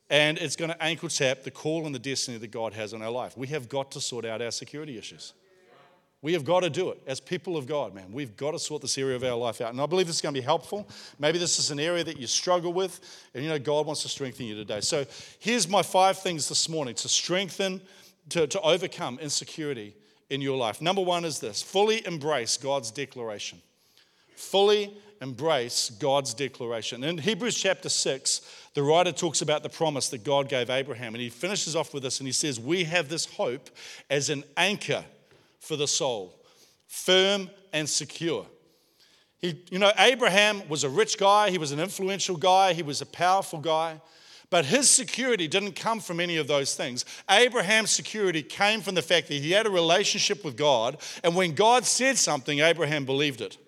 And 0.08 0.38
it's 0.38 0.54
going 0.54 0.70
to 0.70 0.80
ankle 0.82 1.08
tap 1.08 1.42
the 1.42 1.50
call 1.50 1.84
and 1.84 1.94
the 1.94 1.98
destiny 1.98 2.38
that 2.38 2.52
God 2.52 2.72
has 2.74 2.94
on 2.94 3.02
our 3.02 3.10
life. 3.10 3.36
We 3.36 3.48
have 3.48 3.68
got 3.68 3.90
to 3.92 4.00
sort 4.00 4.24
out 4.24 4.40
our 4.40 4.52
security 4.52 4.96
issues. 4.98 5.32
We 6.22 6.32
have 6.32 6.44
got 6.44 6.60
to 6.60 6.70
do 6.70 6.90
it 6.90 7.02
as 7.06 7.20
people 7.20 7.56
of 7.56 7.66
God, 7.66 7.94
man. 7.94 8.12
We've 8.12 8.36
got 8.36 8.52
to 8.52 8.58
sort 8.58 8.82
this 8.82 8.96
area 8.98 9.16
of 9.16 9.24
our 9.24 9.36
life 9.36 9.60
out. 9.60 9.72
And 9.72 9.80
I 9.80 9.86
believe 9.86 10.06
this 10.06 10.16
is 10.16 10.22
going 10.22 10.34
to 10.34 10.40
be 10.40 10.44
helpful. 10.44 10.88
Maybe 11.18 11.38
this 11.38 11.58
is 11.58 11.70
an 11.70 11.78
area 11.78 12.04
that 12.04 12.18
you 12.18 12.26
struggle 12.26 12.72
with, 12.72 13.00
and 13.34 13.42
you 13.42 13.50
know, 13.50 13.58
God 13.58 13.86
wants 13.86 14.02
to 14.02 14.08
strengthen 14.08 14.46
you 14.46 14.54
today. 14.54 14.80
So 14.80 15.04
here's 15.38 15.68
my 15.68 15.82
five 15.82 16.18
things 16.18 16.48
this 16.48 16.68
morning 16.68 16.94
to 16.96 17.08
strengthen, 17.08 17.80
to, 18.30 18.46
to 18.46 18.60
overcome 18.62 19.18
insecurity 19.20 19.94
in 20.30 20.40
your 20.40 20.56
life. 20.56 20.80
Number 20.80 21.02
one 21.02 21.24
is 21.24 21.40
this 21.40 21.62
fully 21.62 22.06
embrace 22.06 22.56
God's 22.56 22.90
declaration. 22.90 23.60
Fully 24.34 24.92
embrace 25.20 25.90
God's 25.98 26.34
declaration. 26.34 27.02
In 27.04 27.18
Hebrews 27.18 27.56
chapter 27.56 27.88
6, 27.88 28.40
the 28.74 28.82
writer 28.82 29.12
talks 29.12 29.40
about 29.40 29.62
the 29.62 29.68
promise 29.68 30.08
that 30.10 30.24
God 30.24 30.48
gave 30.48 30.68
Abraham, 30.68 31.14
and 31.14 31.22
he 31.22 31.30
finishes 31.30 31.74
off 31.74 31.94
with 31.94 32.02
this 32.02 32.20
and 32.20 32.26
he 32.26 32.32
says, 32.32 32.60
We 32.60 32.84
have 32.84 33.08
this 33.08 33.24
hope 33.24 33.70
as 34.10 34.28
an 34.28 34.44
anchor 34.56 35.04
for 35.58 35.76
the 35.76 35.88
soul, 35.88 36.38
firm 36.86 37.50
and 37.72 37.88
secure. 37.88 38.46
He, 39.38 39.62
you 39.70 39.78
know, 39.78 39.92
Abraham 39.98 40.68
was 40.68 40.84
a 40.84 40.88
rich 40.88 41.18
guy, 41.18 41.50
he 41.50 41.58
was 41.58 41.72
an 41.72 41.80
influential 41.80 42.36
guy, 42.36 42.72
he 42.72 42.82
was 42.82 43.00
a 43.00 43.06
powerful 43.06 43.58
guy. 43.58 44.00
But 44.48 44.64
his 44.64 44.88
security 44.88 45.48
didn't 45.48 45.72
come 45.72 46.00
from 46.00 46.20
any 46.20 46.36
of 46.36 46.46
those 46.46 46.74
things. 46.74 47.04
Abraham's 47.28 47.90
security 47.90 48.42
came 48.42 48.80
from 48.80 48.94
the 48.94 49.02
fact 49.02 49.28
that 49.28 49.34
he 49.34 49.50
had 49.50 49.66
a 49.66 49.70
relationship 49.70 50.44
with 50.44 50.56
God, 50.56 50.98
and 51.24 51.34
when 51.34 51.54
God 51.54 51.84
said 51.84 52.16
something, 52.16 52.60
Abraham 52.60 53.04
believed 53.04 53.40
it. 53.40 53.58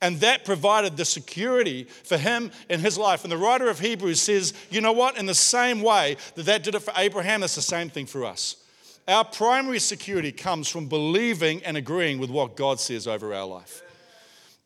And 0.00 0.20
that 0.20 0.44
provided 0.44 0.96
the 0.96 1.04
security 1.04 1.82
for 1.82 2.16
him 2.16 2.52
in 2.68 2.78
his 2.78 2.96
life. 2.96 3.24
And 3.24 3.32
the 3.32 3.36
writer 3.36 3.68
of 3.68 3.80
Hebrews 3.80 4.22
says, 4.22 4.54
you 4.70 4.80
know 4.80 4.92
what? 4.92 5.18
In 5.18 5.26
the 5.26 5.34
same 5.34 5.82
way 5.82 6.16
that 6.36 6.46
that 6.46 6.62
did 6.62 6.76
it 6.76 6.82
for 6.82 6.92
Abraham, 6.96 7.40
that's 7.40 7.56
the 7.56 7.62
same 7.62 7.90
thing 7.90 8.06
for 8.06 8.24
us. 8.24 8.56
Our 9.08 9.24
primary 9.24 9.80
security 9.80 10.30
comes 10.30 10.68
from 10.68 10.86
believing 10.86 11.64
and 11.64 11.76
agreeing 11.76 12.20
with 12.20 12.30
what 12.30 12.56
God 12.56 12.78
says 12.78 13.08
over 13.08 13.34
our 13.34 13.46
life. 13.46 13.82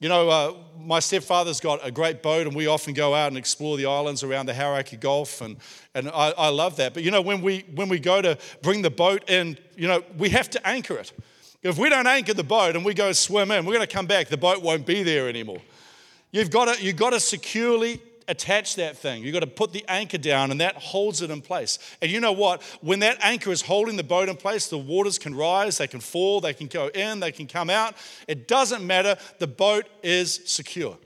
You 0.03 0.09
know, 0.09 0.29
uh, 0.31 0.55
my 0.81 0.99
stepfather's 0.99 1.61
got 1.61 1.79
a 1.87 1.93
great 1.93 2.25
boat, 2.25 2.49
and 2.49 2.57
we 2.57 2.67
often 2.67 2.93
go 2.93 3.15
out 3.15 3.29
and 3.29 3.39
explore 3.39 3.77
the 3.77 3.87
islands 3.87 4.25
around 4.25 4.47
the 4.47 4.53
Hauraki 4.53 4.97
Gulf, 4.97 5.41
and, 5.41 5.57
and 5.95 6.09
I, 6.09 6.33
I 6.37 6.49
love 6.49 6.75
that. 6.79 6.93
But 6.93 7.05
you 7.05 7.13
know, 7.13 7.21
when 7.21 7.41
we, 7.41 7.65
when 7.77 7.89
we 7.89 8.01
go 8.01 8.21
to 8.21 8.37
bring 8.63 8.83
the 8.83 8.91
boat 8.91 9.31
in, 9.31 9.57
you 9.77 9.87
know, 9.87 10.03
we 10.19 10.31
have 10.31 10.51
to 10.51 10.67
anchor 10.67 10.97
it. 10.97 11.13
If 11.63 11.79
we 11.79 11.89
don't 11.89 12.09
anchor 12.09 12.35
the 12.35 12.43
boat 12.43 12.75
and 12.75 12.85
we 12.85 12.95
go 12.95 13.13
swim 13.13 13.53
in, 13.53 13.65
we're 13.65 13.75
going 13.75 13.87
to 13.87 13.95
come 13.95 14.07
back, 14.07 14.27
the 14.27 14.37
boat 14.37 14.61
won't 14.61 14.85
be 14.85 15.05
there 15.05 15.29
anymore. 15.29 15.63
You've 16.33 16.51
got 16.51 16.75
to, 16.75 16.83
you've 16.83 16.97
got 16.97 17.11
to 17.11 17.21
securely 17.21 18.03
attach 18.29 18.77
that 18.77 18.97
thing. 18.97 19.23
You've 19.23 19.33
got 19.35 19.41
to 19.41 19.47
put 19.47 19.73
the 19.73 19.85
anchor 19.89 20.19
down, 20.19 20.51
and 20.51 20.61
that 20.61 20.77
holds 20.77 21.23
it 21.23 21.31
in 21.31 21.41
place. 21.41 21.79
And 22.01 22.11
you 22.11 22.21
know 22.21 22.33
what? 22.33 22.63
When 22.81 23.01
that 23.01 23.19
anchor 23.23 23.51
is 23.51 23.63
holding 23.63 23.97
the 23.97 24.05
boat 24.05 24.29
in 24.29 24.37
place, 24.37 24.69
the 24.69 24.79
waters 24.79 25.19
can 25.19 25.35
rise, 25.35 25.79
they 25.79 25.87
can 25.87 26.01
fall, 26.01 26.41
they 26.41 26.55
can 26.55 26.67
go 26.67 26.89
in, 26.89 27.21
they 27.21 27.33
can 27.33 27.47
come 27.47 27.71
out. 27.71 27.95
It 28.29 28.49
doesn't 28.49 28.87
matter. 28.87 29.17
The 29.39 29.47
boat 29.47 29.87
is 30.03 30.41
secure. 30.45 30.97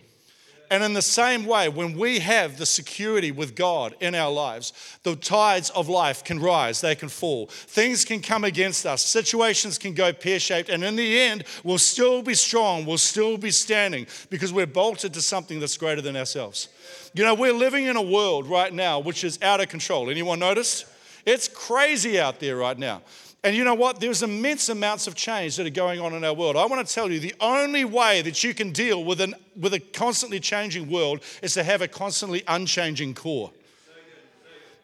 And 0.71 0.83
in 0.83 0.95
the 0.95 1.03
same 1.03 1.47
way, 1.47 1.69
when 1.69 1.97
we 1.97 2.19
have 2.21 2.59
the 2.59 2.67
security 2.67 3.31
with 3.31 3.55
God 3.55 3.95
in 4.01 4.15
our 4.15 4.31
lives, 4.31 4.73
the 5.03 5.17
tides 5.17 5.71
of 5.71 5.89
life 5.89 6.25
can 6.25 6.41
rise, 6.41 6.81
they 6.81 6.95
can 6.95 7.09
fall. 7.09 7.47
Things 7.47 8.05
can 8.05 8.21
come 8.21 8.45
against 8.45 8.87
us, 8.87 9.03
situations 9.03 9.79
can 9.79 9.95
go 9.95 10.13
pear 10.13 10.41
shaped, 10.41 10.69
and 10.69 10.83
in 10.83 10.97
the 10.97 11.21
end, 11.21 11.45
we'll 11.65 11.79
still 11.79 12.23
be 12.23 12.35
strong, 12.35 12.85
we'll 12.85 12.99
still 12.99 13.37
be 13.37 13.51
standing 13.51 14.07
because 14.31 14.53
we're 14.53 14.67
bolted 14.67 15.15
to 15.15 15.23
something 15.23 15.61
that's 15.61 15.77
greater 15.77 16.03
than 16.03 16.17
ourselves. 16.17 16.69
You 17.15 17.25
know, 17.25 17.35
we're 17.35 17.53
living 17.53 17.87
in 17.87 17.97
a 17.97 18.03
world 18.03 18.47
right 18.47 18.73
now 18.73 18.99
which 18.99 19.25
is 19.25 19.41
out 19.43 19.61
of 19.61 19.69
control. 19.69 20.11
Anyone 20.11 20.39
notice? 20.39 20.85
It's 21.25 21.49
crazy 21.49 22.21
out 22.21 22.41
there 22.41 22.57
right 22.57 22.79
now. 22.79 23.03
And 23.47 23.55
you 23.55 23.63
know 23.63 23.75
what? 23.75 24.01
There's 24.01 24.25
immense 24.25 24.71
amounts 24.71 25.07
of 25.07 25.15
change 25.15 25.55
that 25.55 25.69
are 25.69 25.71
going 25.71 26.01
on 26.01 26.15
in 26.15 26.25
our 26.25 26.35
world. 26.35 26.57
I 26.57 26.67
want 26.67 26.85
to 26.85 26.93
tell 26.93 27.13
you 27.13 27.21
the 27.21 27.37
only 27.39 27.85
way 27.85 28.21
that 28.23 28.43
you 28.43 28.53
can 28.53 28.73
deal 28.73 29.05
with, 29.05 29.21
an, 29.21 29.37
with 29.57 29.73
a 29.73 29.79
constantly 29.79 30.41
changing 30.41 30.91
world 30.91 31.21
is 31.43 31.55
to 31.55 31.63
have 31.63 31.81
a 31.81 31.87
constantly 31.87 32.43
unchanging 32.49 33.15
core. 33.15 33.53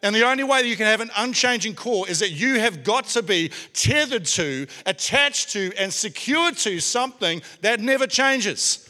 And 0.01 0.15
the 0.15 0.25
only 0.25 0.45
way 0.45 0.61
that 0.61 0.67
you 0.69 0.77
can 0.77 0.85
have 0.85 1.01
an 1.01 1.11
unchanging 1.17 1.75
core 1.75 2.07
is 2.07 2.19
that 2.19 2.31
you 2.31 2.57
have 2.61 2.85
got 2.85 3.03
to 3.07 3.21
be 3.21 3.51
tethered 3.73 4.23
to, 4.27 4.65
attached 4.85 5.49
to, 5.51 5.73
and 5.77 5.91
secured 5.91 6.55
to 6.59 6.79
something 6.79 7.41
that 7.59 7.81
never 7.81 8.07
changes. 8.07 8.89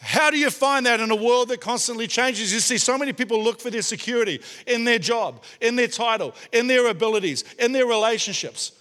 How 0.00 0.30
do 0.30 0.36
you 0.36 0.50
find 0.50 0.84
that 0.86 0.98
in 0.98 1.12
a 1.12 1.16
world 1.16 1.50
that 1.50 1.60
constantly 1.60 2.08
changes? 2.08 2.52
You 2.52 2.58
see, 2.58 2.76
so 2.76 2.98
many 2.98 3.12
people 3.12 3.40
look 3.40 3.60
for 3.60 3.70
their 3.70 3.82
security 3.82 4.42
in 4.66 4.82
their 4.82 4.98
job, 4.98 5.44
in 5.60 5.76
their 5.76 5.86
title, 5.86 6.34
in 6.50 6.66
their 6.66 6.88
abilities, 6.88 7.44
in 7.60 7.70
their 7.70 7.86
relationships. 7.86 8.72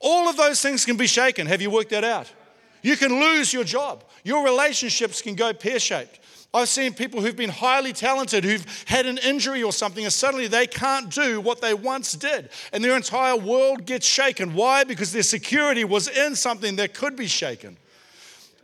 All 0.00 0.28
of 0.28 0.36
those 0.36 0.60
things 0.60 0.84
can 0.84 0.96
be 0.96 1.06
shaken. 1.06 1.46
Have 1.46 1.60
you 1.60 1.70
worked 1.70 1.90
that 1.90 2.04
out? 2.04 2.32
You 2.82 2.96
can 2.96 3.20
lose 3.20 3.52
your 3.52 3.64
job. 3.64 4.04
Your 4.24 4.44
relationships 4.44 5.20
can 5.22 5.34
go 5.34 5.52
pear 5.52 5.80
shaped. 5.80 6.20
I've 6.54 6.68
seen 6.68 6.94
people 6.94 7.20
who've 7.20 7.36
been 7.36 7.50
highly 7.50 7.92
talented, 7.92 8.42
who've 8.42 8.64
had 8.86 9.04
an 9.04 9.18
injury 9.18 9.62
or 9.62 9.72
something, 9.72 10.04
and 10.04 10.12
suddenly 10.12 10.46
they 10.46 10.66
can't 10.66 11.10
do 11.10 11.40
what 11.40 11.60
they 11.60 11.74
once 11.74 12.12
did. 12.12 12.48
And 12.72 12.82
their 12.82 12.96
entire 12.96 13.36
world 13.36 13.84
gets 13.84 14.06
shaken. 14.06 14.54
Why? 14.54 14.84
Because 14.84 15.12
their 15.12 15.22
security 15.22 15.84
was 15.84 16.08
in 16.08 16.34
something 16.34 16.76
that 16.76 16.94
could 16.94 17.16
be 17.16 17.26
shaken. 17.26 17.76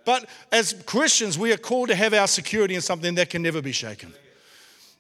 But 0.07 0.29
as 0.51 0.83
Christians, 0.87 1.39
we 1.39 1.53
are 1.53 1.59
called 1.59 1.89
to 1.89 1.95
have 1.95 2.15
our 2.15 2.27
security 2.27 2.75
in 2.75 2.81
something 2.81 3.17
that 3.17 3.29
can 3.29 3.43
never 3.43 3.61
be 3.61 3.73
shaken. 3.73 4.15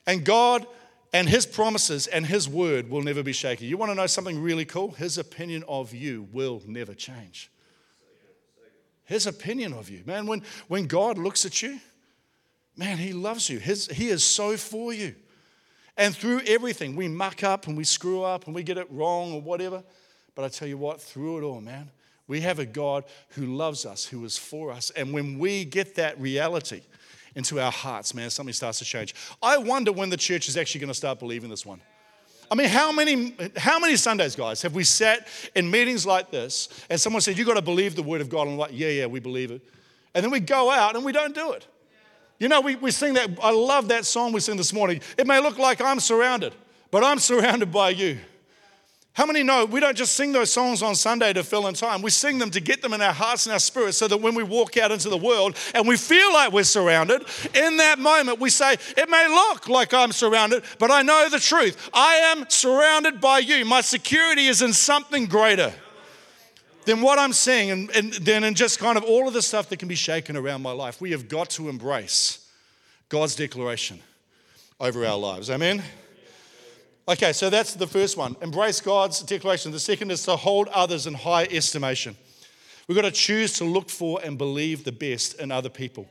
And 0.06 0.24
God 0.24 0.66
and 1.14 1.28
his 1.28 1.46
promises 1.46 2.08
and 2.08 2.26
his 2.26 2.48
word 2.48 2.90
will 2.90 3.00
never 3.00 3.22
be 3.22 3.32
shaken. 3.32 3.68
You 3.68 3.76
want 3.76 3.92
to 3.92 3.94
know 3.94 4.08
something 4.08 4.42
really 4.42 4.64
cool? 4.64 4.90
His 4.90 5.16
opinion 5.16 5.62
of 5.68 5.94
you 5.94 6.26
will 6.32 6.60
never 6.66 6.92
change. 6.92 7.52
His 9.04 9.28
opinion 9.28 9.74
of 9.74 9.88
you. 9.88 10.02
Man, 10.06 10.26
when, 10.26 10.42
when 10.66 10.86
God 10.88 11.16
looks 11.16 11.46
at 11.46 11.62
you, 11.62 11.78
man, 12.76 12.98
he 12.98 13.12
loves 13.12 13.48
you. 13.48 13.60
His, 13.60 13.86
he 13.86 14.08
is 14.08 14.24
so 14.24 14.56
for 14.56 14.92
you. 14.92 15.14
And 15.96 16.16
through 16.16 16.40
everything, 16.48 16.96
we 16.96 17.06
muck 17.06 17.44
up 17.44 17.68
and 17.68 17.76
we 17.76 17.84
screw 17.84 18.24
up 18.24 18.46
and 18.46 18.54
we 18.54 18.64
get 18.64 18.76
it 18.76 18.90
wrong 18.90 19.32
or 19.34 19.40
whatever. 19.40 19.84
But 20.34 20.44
I 20.44 20.48
tell 20.48 20.66
you 20.66 20.78
what, 20.78 21.00
through 21.00 21.38
it 21.38 21.42
all, 21.44 21.60
man, 21.60 21.92
we 22.26 22.40
have 22.40 22.58
a 22.58 22.66
God 22.66 23.04
who 23.30 23.46
loves 23.46 23.86
us, 23.86 24.04
who 24.04 24.24
is 24.24 24.36
for 24.36 24.72
us. 24.72 24.90
And 24.90 25.12
when 25.12 25.38
we 25.38 25.64
get 25.64 25.94
that 25.94 26.20
reality, 26.20 26.80
into 27.34 27.60
our 27.60 27.72
hearts, 27.72 28.14
man, 28.14 28.30
something 28.30 28.52
starts 28.52 28.78
to 28.78 28.84
change. 28.84 29.14
I 29.42 29.58
wonder 29.58 29.92
when 29.92 30.10
the 30.10 30.16
church 30.16 30.48
is 30.48 30.56
actually 30.56 30.80
going 30.80 30.88
to 30.88 30.94
start 30.94 31.18
believing 31.18 31.50
this 31.50 31.66
one. 31.66 31.80
I 32.50 32.54
mean, 32.54 32.68
how 32.68 32.92
many, 32.92 33.34
how 33.56 33.78
many 33.78 33.96
Sundays, 33.96 34.36
guys, 34.36 34.62
have 34.62 34.74
we 34.74 34.84
sat 34.84 35.26
in 35.54 35.70
meetings 35.70 36.06
like 36.06 36.30
this 36.30 36.68
and 36.90 37.00
someone 37.00 37.22
said, 37.22 37.38
You've 37.38 37.46
got 37.46 37.54
to 37.54 37.62
believe 37.62 37.96
the 37.96 38.02
word 38.02 38.20
of 38.20 38.28
God? 38.28 38.42
And 38.42 38.52
I'm 38.52 38.58
like, 38.58 38.70
Yeah, 38.72 38.88
yeah, 38.88 39.06
we 39.06 39.20
believe 39.20 39.50
it. 39.50 39.62
And 40.14 40.22
then 40.22 40.30
we 40.30 40.40
go 40.40 40.70
out 40.70 40.94
and 40.94 41.04
we 41.04 41.12
don't 41.12 41.34
do 41.34 41.52
it. 41.52 41.66
You 42.38 42.48
know, 42.48 42.60
we, 42.60 42.76
we 42.76 42.90
sing 42.90 43.14
that, 43.14 43.30
I 43.42 43.50
love 43.50 43.88
that 43.88 44.04
song 44.04 44.32
we 44.32 44.40
sing 44.40 44.56
this 44.56 44.72
morning. 44.72 45.00
It 45.16 45.26
may 45.26 45.40
look 45.40 45.58
like 45.58 45.80
I'm 45.80 46.00
surrounded, 46.00 46.54
but 46.90 47.02
I'm 47.02 47.18
surrounded 47.30 47.72
by 47.72 47.90
you. 47.90 48.18
How 49.14 49.26
many 49.26 49.44
know 49.44 49.64
we 49.64 49.78
don't 49.78 49.96
just 49.96 50.16
sing 50.16 50.32
those 50.32 50.52
songs 50.52 50.82
on 50.82 50.96
Sunday 50.96 51.32
to 51.34 51.44
fill 51.44 51.68
in 51.68 51.74
time? 51.74 52.02
We 52.02 52.10
sing 52.10 52.38
them 52.38 52.50
to 52.50 52.60
get 52.60 52.82
them 52.82 52.92
in 52.92 53.00
our 53.00 53.12
hearts 53.12 53.46
and 53.46 53.52
our 53.52 53.60
spirits 53.60 53.96
so 53.96 54.08
that 54.08 54.16
when 54.16 54.34
we 54.34 54.42
walk 54.42 54.76
out 54.76 54.90
into 54.90 55.08
the 55.08 55.16
world 55.16 55.56
and 55.72 55.86
we 55.86 55.96
feel 55.96 56.32
like 56.32 56.52
we're 56.52 56.64
surrounded, 56.64 57.22
in 57.54 57.76
that 57.76 58.00
moment 58.00 58.40
we 58.40 58.50
say, 58.50 58.72
It 58.72 59.08
may 59.08 59.28
look 59.28 59.68
like 59.68 59.94
I'm 59.94 60.10
surrounded, 60.10 60.64
but 60.80 60.90
I 60.90 61.02
know 61.02 61.28
the 61.30 61.38
truth. 61.38 61.90
I 61.94 62.14
am 62.14 62.44
surrounded 62.48 63.20
by 63.20 63.38
you. 63.38 63.64
My 63.64 63.82
security 63.82 64.46
is 64.46 64.62
in 64.62 64.72
something 64.72 65.26
greater 65.26 65.72
than 66.84 67.00
what 67.00 67.16
I'm 67.16 67.32
seeing, 67.32 67.70
and, 67.70 67.90
and 67.90 68.12
then 68.14 68.42
in 68.42 68.54
just 68.54 68.80
kind 68.80 68.98
of 68.98 69.04
all 69.04 69.28
of 69.28 69.32
the 69.32 69.42
stuff 69.42 69.68
that 69.68 69.78
can 69.78 69.86
be 69.86 69.94
shaken 69.94 70.36
around 70.36 70.60
my 70.60 70.72
life. 70.72 71.00
We 71.00 71.12
have 71.12 71.28
got 71.28 71.50
to 71.50 71.68
embrace 71.68 72.50
God's 73.08 73.36
declaration 73.36 74.00
over 74.80 75.06
our 75.06 75.16
lives. 75.16 75.50
Amen? 75.50 75.84
Okay, 77.06 77.32
so 77.34 77.50
that's 77.50 77.74
the 77.74 77.86
first 77.86 78.16
one. 78.16 78.34
Embrace 78.40 78.80
God's 78.80 79.20
declaration. 79.22 79.72
The 79.72 79.78
second 79.78 80.10
is 80.10 80.22
to 80.24 80.36
hold 80.36 80.68
others 80.68 81.06
in 81.06 81.14
high 81.14 81.44
estimation. 81.44 82.16
We've 82.88 82.96
got 82.96 83.02
to 83.02 83.10
choose 83.10 83.54
to 83.54 83.64
look 83.64 83.90
for 83.90 84.20
and 84.22 84.38
believe 84.38 84.84
the 84.84 84.92
best 84.92 85.38
in 85.38 85.50
other 85.50 85.68
people. 85.68 86.08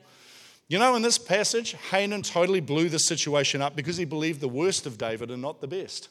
You 0.68 0.80
know, 0.80 0.96
in 0.96 1.02
this 1.02 1.18
passage, 1.18 1.76
Hanan 1.92 2.22
totally 2.22 2.60
blew 2.60 2.90
the 2.90 3.00
situation 3.00 3.62
up 3.62 3.76
because 3.76 3.98
he 3.98 4.06
believed 4.06 4.40
the 4.40 4.48
worst 4.48 4.86
of 4.86 4.98
David 4.98 5.30
and 5.32 5.42
not 5.42 5.62
the 5.62 5.68
best. 5.68 6.10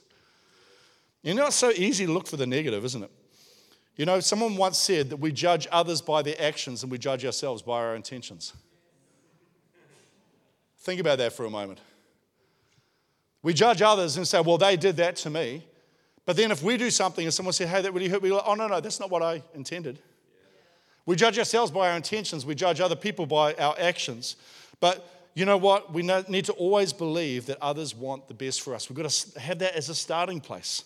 You 1.22 1.34
know, 1.34 1.46
it's 1.46 1.56
so 1.56 1.70
easy 1.70 2.06
to 2.06 2.12
look 2.12 2.26
for 2.26 2.36
the 2.36 2.46
negative, 2.46 2.84
isn't 2.84 3.04
it? 3.04 3.10
You 3.96 4.04
know, 4.06 4.20
someone 4.20 4.56
once 4.56 4.78
said 4.78 5.10
that 5.10 5.18
we 5.18 5.32
judge 5.32 5.68
others 5.70 6.00
by 6.00 6.22
their 6.22 6.40
actions 6.40 6.82
and 6.82 6.90
we 6.90 6.98
judge 6.98 7.24
ourselves 7.24 7.62
by 7.62 7.78
our 7.78 7.94
intentions. 7.94 8.52
Think 10.78 11.00
about 11.00 11.18
that 11.18 11.32
for 11.32 11.44
a 11.44 11.50
moment. 11.50 11.78
We 13.42 13.54
judge 13.54 13.82
others 13.82 14.16
and 14.16 14.26
say, 14.26 14.40
well, 14.40 14.58
they 14.58 14.76
did 14.76 14.96
that 14.98 15.16
to 15.16 15.30
me. 15.30 15.64
But 16.24 16.36
then 16.36 16.52
if 16.52 16.62
we 16.62 16.76
do 16.76 16.90
something 16.90 17.24
and 17.24 17.34
someone 17.34 17.52
says, 17.52 17.68
hey, 17.68 17.82
that 17.82 17.92
really 17.92 18.08
hurt 18.08 18.22
me, 18.22 18.30
like, 18.30 18.44
oh, 18.46 18.54
no, 18.54 18.68
no, 18.68 18.80
that's 18.80 19.00
not 19.00 19.10
what 19.10 19.22
I 19.22 19.42
intended. 19.54 19.98
We 21.04 21.16
judge 21.16 21.38
ourselves 21.38 21.72
by 21.72 21.90
our 21.90 21.96
intentions, 21.96 22.46
we 22.46 22.54
judge 22.54 22.80
other 22.80 22.94
people 22.94 23.26
by 23.26 23.54
our 23.54 23.74
actions. 23.78 24.36
But 24.78 25.08
you 25.34 25.44
know 25.44 25.56
what? 25.56 25.92
We 25.92 26.02
need 26.02 26.44
to 26.44 26.52
always 26.52 26.92
believe 26.92 27.46
that 27.46 27.58
others 27.60 27.94
want 27.94 28.28
the 28.28 28.34
best 28.34 28.60
for 28.60 28.74
us. 28.74 28.88
We've 28.88 28.96
got 28.96 29.10
to 29.10 29.40
have 29.40 29.58
that 29.60 29.74
as 29.74 29.88
a 29.88 29.94
starting 29.94 30.40
place. 30.40 30.84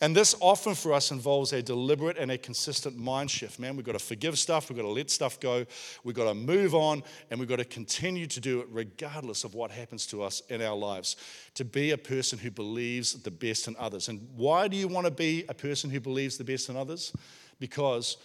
And 0.00 0.14
this 0.14 0.36
often 0.38 0.76
for 0.76 0.92
us 0.92 1.10
involves 1.10 1.52
a 1.52 1.60
deliberate 1.60 2.18
and 2.18 2.30
a 2.30 2.38
consistent 2.38 2.96
mind 2.96 3.32
shift. 3.32 3.58
Man, 3.58 3.74
we've 3.74 3.84
got 3.84 3.92
to 3.92 3.98
forgive 3.98 4.38
stuff, 4.38 4.68
we've 4.68 4.76
got 4.76 4.82
to 4.82 4.88
let 4.88 5.10
stuff 5.10 5.40
go, 5.40 5.66
we've 6.04 6.14
got 6.14 6.28
to 6.28 6.34
move 6.34 6.72
on, 6.72 7.02
and 7.30 7.40
we've 7.40 7.48
got 7.48 7.56
to 7.56 7.64
continue 7.64 8.28
to 8.28 8.40
do 8.40 8.60
it 8.60 8.68
regardless 8.70 9.42
of 9.42 9.54
what 9.54 9.72
happens 9.72 10.06
to 10.06 10.22
us 10.22 10.40
in 10.50 10.62
our 10.62 10.76
lives. 10.76 11.16
To 11.54 11.64
be 11.64 11.90
a 11.90 11.98
person 11.98 12.38
who 12.38 12.52
believes 12.52 13.14
the 13.14 13.30
best 13.30 13.66
in 13.66 13.74
others. 13.76 14.08
And 14.08 14.24
why 14.36 14.68
do 14.68 14.76
you 14.76 14.86
want 14.86 15.06
to 15.06 15.10
be 15.10 15.44
a 15.48 15.54
person 15.54 15.90
who 15.90 15.98
believes 15.98 16.38
the 16.38 16.44
best 16.44 16.68
in 16.68 16.76
others? 16.76 17.12
Because 17.58 18.18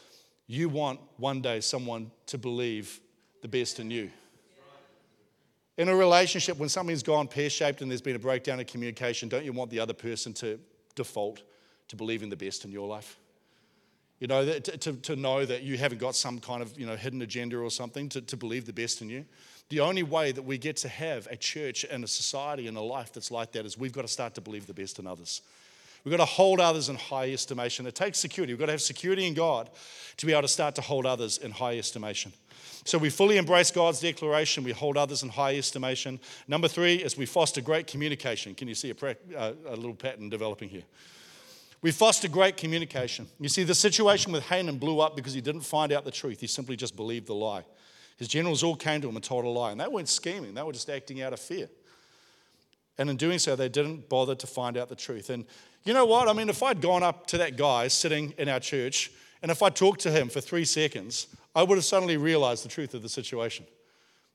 you 0.45 0.69
want 0.69 0.99
one 1.17 1.41
day 1.41 1.59
someone 1.59 2.11
to 2.27 2.37
believe 2.37 2.99
the 3.41 3.47
best 3.47 3.79
in 3.79 3.89
you. 3.89 4.11
In 5.79 5.89
a 5.89 5.95
relationship, 5.95 6.57
when 6.59 6.69
something's 6.69 7.01
gone 7.01 7.27
pear 7.27 7.49
shaped 7.49 7.81
and 7.81 7.89
there's 7.89 7.99
been 7.99 8.15
a 8.15 8.19
breakdown 8.19 8.59
in 8.59 8.65
communication, 8.67 9.27
don't 9.27 9.43
you 9.43 9.53
want 9.53 9.71
the 9.71 9.79
other 9.79 9.93
person 9.93 10.33
to 10.33 10.59
default 10.93 11.41
to 11.93 11.97
believe 11.97 12.23
in 12.23 12.29
the 12.29 12.35
best 12.35 12.65
in 12.65 12.71
your 12.71 12.87
life. 12.87 13.17
You 14.19 14.25
know, 14.25 14.45
to, 14.45 14.59
to, 14.59 14.93
to 14.93 15.15
know 15.15 15.45
that 15.45 15.61
you 15.61 15.77
haven't 15.77 15.99
got 15.99 16.15
some 16.15 16.39
kind 16.39 16.63
of 16.63 16.79
you 16.79 16.87
know, 16.87 16.95
hidden 16.95 17.21
agenda 17.21 17.57
or 17.57 17.69
something, 17.69 18.09
to, 18.09 18.21
to 18.21 18.35
believe 18.35 18.65
the 18.65 18.73
best 18.73 19.03
in 19.03 19.09
you. 19.09 19.25
The 19.69 19.79
only 19.79 20.01
way 20.01 20.31
that 20.31 20.41
we 20.41 20.57
get 20.57 20.75
to 20.77 20.87
have 20.87 21.27
a 21.29 21.35
church 21.35 21.85
and 21.89 22.03
a 22.03 22.07
society 22.07 22.67
and 22.67 22.77
a 22.77 22.81
life 22.81 23.13
that's 23.13 23.29
like 23.29 23.51
that 23.51 23.65
is 23.65 23.77
we've 23.77 23.93
got 23.93 24.01
to 24.01 24.07
start 24.07 24.33
to 24.35 24.41
believe 24.41 24.65
the 24.65 24.73
best 24.73 24.97
in 24.97 25.05
others. 25.05 25.41
We've 26.03 26.11
got 26.11 26.17
to 26.17 26.31
hold 26.31 26.59
others 26.59 26.89
in 26.89 26.95
high 26.95 27.31
estimation. 27.31 27.85
It 27.85 27.95
takes 27.95 28.17
security. 28.17 28.53
We've 28.53 28.59
got 28.59 28.65
to 28.65 28.73
have 28.73 28.81
security 28.81 29.27
in 29.27 29.35
God 29.35 29.69
to 30.17 30.25
be 30.25 30.31
able 30.31 30.41
to 30.41 30.47
start 30.47 30.75
to 30.75 30.81
hold 30.81 31.05
others 31.05 31.37
in 31.37 31.51
high 31.51 31.77
estimation. 31.77 32.33
So 32.85 32.97
we 32.97 33.09
fully 33.09 33.37
embrace 33.37 33.71
God's 33.71 34.01
declaration. 34.01 34.63
We 34.63 34.71
hold 34.71 34.97
others 34.97 35.23
in 35.23 35.29
high 35.29 35.55
estimation. 35.57 36.19
Number 36.47 36.67
three 36.67 36.95
is 36.95 37.17
we 37.17 37.25
foster 37.25 37.61
great 37.61 37.87
communication. 37.87 38.55
Can 38.55 38.67
you 38.67 38.75
see 38.75 38.91
a, 38.91 39.15
uh, 39.37 39.53
a 39.67 39.75
little 39.75 39.95
pattern 39.95 40.29
developing 40.29 40.69
here? 40.69 40.83
We 41.83 41.91
foster 41.91 42.27
great 42.27 42.57
communication. 42.57 43.27
You 43.39 43.49
see, 43.49 43.63
the 43.63 43.75
situation 43.75 44.31
with 44.31 44.43
Hanan 44.43 44.79
blew 44.79 45.01
up 45.01 45.15
because 45.15 45.33
he 45.33 45.41
didn't 45.41 45.61
find 45.61 45.91
out 45.91 46.05
the 46.05 46.11
truth. 46.11 46.39
He 46.39 46.47
simply 46.47 46.75
just 46.75 46.95
believed 46.95 47.27
the 47.27 47.35
lie. 47.35 47.65
His 48.17 48.27
generals 48.27 48.63
all 48.63 48.75
came 48.75 49.01
to 49.01 49.09
him 49.09 49.15
and 49.15 49.23
told 49.23 49.43
a 49.43 49.49
lie, 49.49 49.71
and 49.71 49.79
they 49.79 49.87
weren't 49.87 50.09
scheming, 50.09 50.55
they 50.55 50.63
were 50.63 50.73
just 50.73 50.89
acting 50.89 51.21
out 51.21 51.33
of 51.33 51.39
fear. 51.39 51.69
And 52.97 53.09
in 53.09 53.17
doing 53.17 53.37
so, 53.37 53.55
they 53.55 53.69
didn't 53.69 54.07
bother 54.07 54.33
to 54.33 54.47
find 54.47 54.77
out 54.77 54.87
the 54.87 54.95
truth. 54.95 55.29
And 55.29 55.45
you 55.83 55.93
know 55.93 56.05
what? 56.05 56.27
I 56.27 56.33
mean, 56.33 56.47
if 56.47 56.63
I'd 56.63 56.79
gone 56.79 57.03
up 57.03 57.27
to 57.27 57.37
that 57.39 57.57
guy 57.57 57.87
sitting 57.89 58.33
in 58.37 58.49
our 58.49 58.59
church 58.59 59.11
And 59.43 59.51
if 59.51 59.61
I 59.61 59.69
talked 59.69 59.99
to 60.01 60.11
him 60.11 60.29
for 60.29 60.39
three 60.39 60.63
seconds, 60.63 61.27
I 61.53 61.63
would 61.63 61.77
have 61.77 61.83
suddenly 61.83 62.15
realized 62.15 62.63
the 62.63 62.69
truth 62.69 62.93
of 62.93 63.01
the 63.01 63.09
situation. 63.09 63.65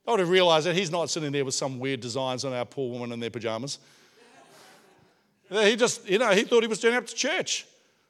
I 0.07 0.11
would 0.11 0.21
have 0.21 0.29
realized 0.29 0.67
that 0.67 0.77
he's 0.77 0.91
not 0.91 1.09
sitting 1.09 1.33
there 1.33 1.47
with 1.47 1.55
some 1.55 1.81
weird 1.81 2.01
designs 2.01 2.45
on 2.45 2.53
our 2.53 2.67
poor 2.67 2.91
woman 2.91 3.11
in 3.13 3.19
their 3.19 3.31
pajamas. 3.31 3.79
He 5.51 5.77
just, 5.77 6.09
you 6.09 6.19
know, 6.19 6.31
he 6.31 6.43
thought 6.43 6.63
he 6.63 6.69
was 6.69 6.81
turning 6.81 6.99
up 6.99 7.07
to 7.07 7.15
church. 7.15 7.67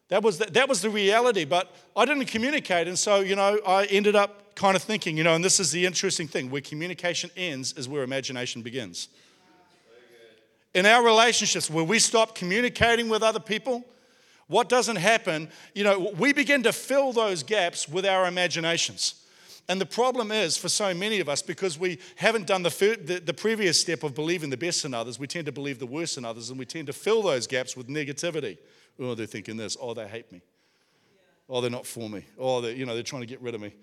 That 0.09 0.23
was 0.23 0.38
the, 0.38 0.47
that 0.47 0.68
was 0.68 0.80
the 0.80 0.90
reality, 0.90 1.45
but 1.45 1.75
I 1.95 2.04
didn't 2.04 2.26
communicate. 2.26 2.88
And 2.88 2.99
so, 2.99 3.21
you 3.21 3.37
know, 3.37 3.61
I 3.66 3.85
ended 3.87 4.16
up 4.16 4.54
kind 4.54 4.75
of 4.75 4.83
thinking, 4.83 5.16
you 5.16 5.25
know, 5.25 5.35
and 5.35 5.45
this 5.45 5.61
is 5.61 5.71
the 5.71 5.85
interesting 5.87 6.26
thing 6.26 6.50
where 6.50 6.61
communication 6.61 7.30
ends 7.37 7.75
is 7.75 7.88
where 7.88 8.02
imagination 8.02 8.62
begins. 8.62 9.09
In 10.75 10.87
our 10.87 11.04
relationships, 11.04 11.71
where 11.71 11.85
we 11.85 11.99
stop 11.99 12.35
communicating 12.35 13.09
with 13.09 13.23
other 13.23 13.40
people, 13.40 13.85
what 14.49 14.68
doesn't 14.68 14.97
happen, 14.97 15.49
you 15.75 15.85
know, 15.85 16.12
we 16.18 16.33
begin 16.33 16.62
to 16.62 16.73
fill 16.73 17.12
those 17.12 17.42
gaps 17.42 17.88
with 17.88 18.07
our 18.07 18.26
imaginations. 18.26 19.26
And 19.69 19.79
the 19.79 19.87
problem 19.87 20.33
is 20.33 20.57
for 20.57 20.71
so 20.71 20.95
many 20.95 21.21
of 21.21 21.29
us, 21.29 21.43
because 21.43 21.79
we 21.79 21.99
haven't 22.17 22.47
done 22.47 22.63
the, 22.63 22.71
the, 23.05 23.21
the, 23.21 23.35
previous 23.35 23.79
step 23.79 24.03
of 24.03 24.15
believing 24.15 24.49
the 24.49 24.57
best 24.57 24.87
in 24.87 24.95
others, 24.95 25.19
we 25.19 25.27
tend 25.27 25.45
to 25.45 25.53
believe 25.53 25.79
the 25.79 25.87
worst 25.87 26.17
in 26.17 26.25
others, 26.25 26.49
and 26.49 26.59
we 26.59 26.65
tend 26.65 26.87
to 26.87 26.95
fill 26.95 27.23
those 27.23 27.47
gaps 27.47 27.77
with 27.77 27.87
negativity. 27.87 28.57
Oh, 28.99 29.15
they're 29.15 29.27
thinking 29.27 29.59
this. 29.59 29.77
Oh, 29.79 29.93
they 29.93 30.09
hate 30.09 30.33
me. 30.33 30.41
Oh, 31.51 31.61
they're 31.61 31.71
not 31.71 31.87
for 31.87 32.09
me. 32.09 32.25
Oh, 32.39 32.63
they're, 32.63 32.73
you 32.73 32.87
know, 32.87 32.95
they're 32.95 33.03
trying 33.03 33.23
to 33.23 33.27
get 33.27 33.43
rid 33.43 33.55
of 33.55 33.61
me. 33.61 33.75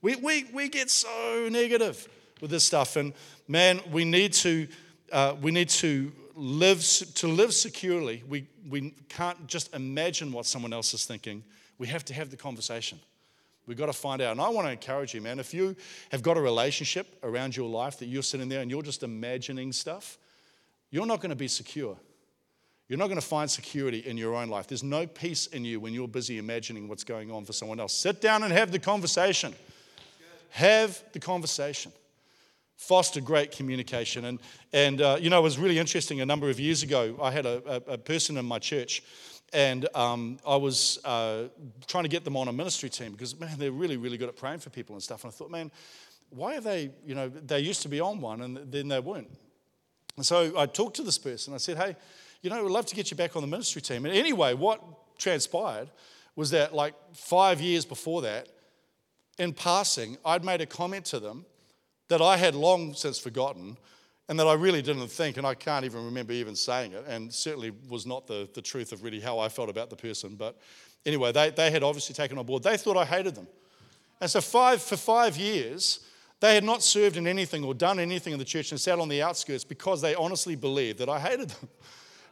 We, 0.00 0.16
we, 0.16 0.44
we 0.52 0.68
get 0.68 0.90
so 0.90 1.48
negative 1.50 2.08
with 2.40 2.50
this 2.50 2.64
stuff. 2.64 2.96
And 2.96 3.12
man, 3.48 3.80
we 3.90 4.04
need 4.04 4.32
to, 4.34 4.68
uh, 5.10 5.34
we 5.40 5.50
need 5.50 5.68
to 5.70 6.12
live, 6.34 6.84
to 7.14 7.28
live 7.28 7.52
securely. 7.52 8.22
We, 8.28 8.46
we 8.68 8.94
can't 9.08 9.46
just 9.46 9.74
imagine 9.74 10.32
what 10.32 10.46
someone 10.46 10.72
else 10.72 10.94
is 10.94 11.04
thinking. 11.04 11.42
We 11.78 11.88
have 11.88 12.04
to 12.06 12.14
have 12.14 12.30
the 12.30 12.36
conversation. 12.36 13.00
We've 13.66 13.76
got 13.76 13.86
to 13.86 13.92
find 13.92 14.20
out. 14.20 14.32
And 14.32 14.40
I 14.40 14.48
want 14.48 14.66
to 14.66 14.72
encourage 14.72 15.14
you, 15.14 15.20
man. 15.20 15.38
If 15.38 15.54
you 15.54 15.76
have 16.10 16.22
got 16.22 16.36
a 16.36 16.40
relationship 16.40 17.06
around 17.22 17.56
your 17.56 17.68
life 17.68 17.98
that 18.00 18.06
you're 18.06 18.22
sitting 18.22 18.48
there 18.48 18.60
and 18.60 18.70
you're 18.70 18.82
just 18.82 19.02
imagining 19.02 19.72
stuff, 19.72 20.18
you're 20.90 21.06
not 21.06 21.20
going 21.20 21.30
to 21.30 21.36
be 21.36 21.48
secure. 21.48 21.96
You're 22.88 22.98
not 22.98 23.06
going 23.06 23.20
to 23.20 23.26
find 23.26 23.50
security 23.50 24.00
in 24.00 24.18
your 24.18 24.34
own 24.34 24.48
life. 24.48 24.66
There's 24.66 24.82
no 24.82 25.06
peace 25.06 25.46
in 25.46 25.64
you 25.64 25.80
when 25.80 25.94
you're 25.94 26.08
busy 26.08 26.38
imagining 26.38 26.88
what's 26.88 27.04
going 27.04 27.30
on 27.30 27.44
for 27.44 27.52
someone 27.52 27.80
else. 27.80 27.94
Sit 27.94 28.20
down 28.20 28.42
and 28.42 28.52
have 28.52 28.72
the 28.72 28.78
conversation. 28.78 29.54
Have 30.50 31.02
the 31.12 31.20
conversation. 31.20 31.92
Foster 32.76 33.20
great 33.20 33.52
communication. 33.52 34.24
And, 34.24 34.40
and 34.72 35.00
uh, 35.00 35.16
you 35.20 35.30
know, 35.30 35.38
it 35.38 35.42
was 35.42 35.58
really 35.58 35.78
interesting. 35.78 36.20
A 36.20 36.26
number 36.26 36.50
of 36.50 36.58
years 36.58 36.82
ago, 36.82 37.16
I 37.22 37.30
had 37.30 37.46
a, 37.46 37.62
a, 37.66 37.92
a 37.92 37.98
person 37.98 38.36
in 38.36 38.44
my 38.44 38.58
church 38.58 39.02
and 39.52 39.88
um, 39.94 40.38
I 40.46 40.56
was 40.56 40.98
uh, 41.04 41.44
trying 41.86 42.04
to 42.04 42.08
get 42.08 42.24
them 42.24 42.36
on 42.36 42.48
a 42.48 42.52
ministry 42.52 42.88
team 42.88 43.12
because, 43.12 43.38
man, 43.38 43.58
they're 43.58 43.70
really, 43.70 43.96
really 43.96 44.16
good 44.16 44.28
at 44.28 44.36
praying 44.36 44.60
for 44.60 44.70
people 44.70 44.94
and 44.94 45.02
stuff. 45.02 45.24
And 45.24 45.32
I 45.32 45.34
thought, 45.34 45.50
man, 45.50 45.70
why 46.30 46.56
are 46.56 46.60
they, 46.60 46.90
you 47.06 47.14
know, 47.14 47.28
they 47.28 47.60
used 47.60 47.82
to 47.82 47.88
be 47.88 48.00
on 48.00 48.20
one 48.20 48.40
and 48.42 48.56
then 48.72 48.88
they 48.88 49.00
weren't. 49.00 49.30
And 50.16 50.24
so 50.24 50.58
I 50.58 50.66
talked 50.66 50.96
to 50.96 51.02
this 51.02 51.18
person. 51.18 51.54
I 51.54 51.58
said, 51.58 51.76
hey, 51.76 51.96
you 52.42 52.50
know, 52.50 52.62
we'd 52.62 52.70
love 52.70 52.86
to 52.86 52.94
get 52.94 53.10
you 53.10 53.16
back 53.16 53.36
on 53.36 53.42
the 53.42 53.48
ministry 53.48 53.82
team. 53.82 54.04
And 54.04 54.14
anyway, 54.14 54.54
what 54.54 54.82
transpired 55.18 55.90
was 56.34 56.50
that, 56.50 56.74
like, 56.74 56.94
five 57.12 57.60
years 57.60 57.84
before 57.84 58.22
that, 58.22 58.48
in 59.38 59.52
passing, 59.52 60.16
I'd 60.24 60.44
made 60.44 60.60
a 60.60 60.66
comment 60.66 61.04
to 61.06 61.20
them 61.20 61.44
that 62.08 62.20
I 62.20 62.36
had 62.36 62.54
long 62.54 62.94
since 62.94 63.18
forgotten 63.18 63.76
and 64.32 64.40
that 64.40 64.46
I 64.46 64.54
really 64.54 64.80
didn't 64.80 65.08
think, 65.08 65.36
and 65.36 65.46
I 65.46 65.52
can't 65.52 65.84
even 65.84 66.06
remember 66.06 66.32
even 66.32 66.56
saying 66.56 66.92
it, 66.92 67.04
and 67.06 67.30
certainly 67.30 67.70
was 67.90 68.06
not 68.06 68.26
the, 68.26 68.48
the 68.54 68.62
truth 68.62 68.90
of 68.90 69.02
really 69.02 69.20
how 69.20 69.38
I 69.38 69.50
felt 69.50 69.68
about 69.68 69.90
the 69.90 69.96
person. 69.96 70.36
But 70.36 70.58
anyway, 71.04 71.32
they, 71.32 71.50
they 71.50 71.70
had 71.70 71.82
obviously 71.82 72.14
taken 72.14 72.38
on 72.38 72.46
board. 72.46 72.62
They 72.62 72.78
thought 72.78 72.96
I 72.96 73.04
hated 73.04 73.34
them. 73.34 73.46
And 74.22 74.30
so 74.30 74.40
five, 74.40 74.80
for 74.80 74.96
five 74.96 75.36
years, 75.36 76.06
they 76.40 76.54
had 76.54 76.64
not 76.64 76.82
served 76.82 77.18
in 77.18 77.26
anything 77.26 77.62
or 77.62 77.74
done 77.74 78.00
anything 78.00 78.32
in 78.32 78.38
the 78.38 78.44
church 78.46 78.70
and 78.70 78.80
sat 78.80 78.98
on 78.98 79.10
the 79.10 79.20
outskirts 79.20 79.64
because 79.64 80.00
they 80.00 80.14
honestly 80.14 80.56
believed 80.56 81.00
that 81.00 81.10
I 81.10 81.20
hated 81.20 81.50
them. 81.50 81.68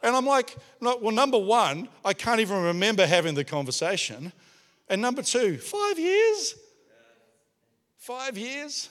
And 0.02 0.16
I'm 0.16 0.24
like, 0.24 0.56
no, 0.80 0.96
well, 0.96 1.14
number 1.14 1.36
one, 1.36 1.86
I 2.02 2.14
can't 2.14 2.40
even 2.40 2.62
remember 2.62 3.06
having 3.06 3.34
the 3.34 3.44
conversation. 3.44 4.32
And 4.88 5.02
number 5.02 5.20
two, 5.20 5.58
five 5.58 5.98
years? 5.98 6.54
Five 7.98 8.38
years? 8.38 8.88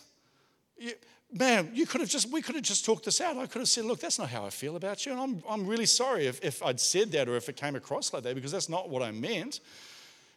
You, 0.78 0.92
man, 1.32 1.72
you 1.74 1.86
could 1.86 2.02
have 2.02 2.10
just, 2.10 2.32
we 2.32 2.42
could 2.42 2.56
have 2.56 2.64
just 2.64 2.86
talked 2.86 3.06
this 3.06 3.22
out. 3.22 3.38
I 3.38 3.46
could 3.46 3.60
have 3.60 3.70
said, 3.70 3.86
look, 3.86 4.00
that's 4.00 4.20
not 4.20 4.30
how 4.30 4.46
I 4.46 4.50
feel 4.50 4.76
about 4.76 5.06
you. 5.06 5.12
And 5.12 5.22
I'm, 5.22 5.44
I'm 5.50 5.68
really 5.68 5.86
sorry 5.86 6.28
if, 6.28 6.44
if 6.44 6.64
I'd 6.64 6.80
said 6.80 7.12
that 7.12 7.30
or 7.30 7.36
if 7.36 7.50
it 7.50 7.56
came 7.56 7.76
across 7.76 8.14
like 8.14 8.24
that 8.24 8.36
because 8.36 8.52
that's 8.52 8.70
not 8.70 8.90
what 8.90 9.02
I 9.02 9.12
meant. 9.12 9.60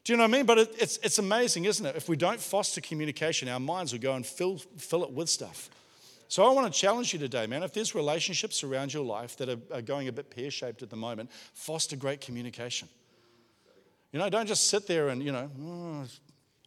Do 0.04 0.12
you 0.12 0.16
know 0.16 0.24
what 0.24 0.34
I 0.34 0.36
mean? 0.36 0.46
But 0.46 0.58
it, 0.58 0.74
it's, 0.78 0.96
it's 0.98 1.18
amazing, 1.18 1.64
isn't 1.64 1.84
it? 1.84 1.96
If 1.96 2.08
we 2.08 2.16
don't 2.16 2.40
foster 2.40 2.80
communication, 2.80 3.48
our 3.48 3.60
minds 3.60 3.92
will 3.92 4.00
go 4.00 4.14
and 4.14 4.26
fill, 4.26 4.58
fill 4.58 5.04
it 5.04 5.12
with 5.12 5.28
stuff. 5.28 5.70
So 6.28 6.44
I 6.44 6.52
want 6.52 6.72
to 6.72 6.78
challenge 6.78 7.12
you 7.12 7.18
today, 7.18 7.46
man. 7.46 7.62
If 7.62 7.74
there's 7.74 7.94
relationships 7.94 8.64
around 8.64 8.92
your 8.92 9.04
life 9.04 9.36
that 9.36 9.48
are, 9.48 9.58
are 9.70 9.82
going 9.82 10.08
a 10.08 10.12
bit 10.12 10.30
pear 10.30 10.50
shaped 10.50 10.82
at 10.82 10.90
the 10.90 10.96
moment, 10.96 11.30
foster 11.52 11.94
great 11.94 12.20
communication. 12.20 12.88
You 14.12 14.18
know, 14.18 14.28
don't 14.28 14.46
just 14.46 14.68
sit 14.68 14.86
there 14.86 15.08
and, 15.08 15.22
you 15.22 15.30
know, 15.30 15.50
oh, 15.62 16.06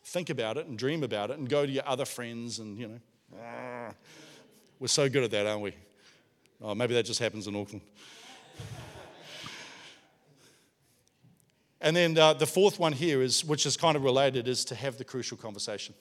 think 0.04 0.30
about 0.30 0.58
it 0.58 0.68
and 0.68 0.78
dream 0.78 1.04
about 1.04 1.32
it 1.32 1.38
and 1.38 1.50
go 1.50 1.66
to 1.66 1.72
your 1.72 1.88
other 1.88 2.06
friends 2.06 2.60
and, 2.60 2.78
you 2.78 2.88
know, 2.88 3.00
Ah. 3.42 3.92
We're 4.80 4.88
so 4.88 5.10
good 5.10 5.24
at 5.24 5.32
that, 5.32 5.46
aren't 5.46 5.62
we? 5.62 5.74
Oh, 6.62 6.76
maybe 6.76 6.94
that 6.94 7.06
just 7.06 7.20
happens 7.20 7.48
in 7.48 7.56
Auckland. 7.56 7.82
and 11.82 11.96
then 11.96 12.18
uh, 12.18 12.34
the 12.34 12.46
fourth 12.46 12.80
one 12.80 12.94
here 12.94 13.22
is, 13.22 13.44
which 13.46 13.66
is 13.66 13.78
kind 13.78 13.96
of 13.96 14.04
related, 14.04 14.48
is 14.48 14.66
to 14.66 14.76
have 14.76 14.98
the 14.98 15.04
crucial 15.04 15.38
conversation. 15.38 15.96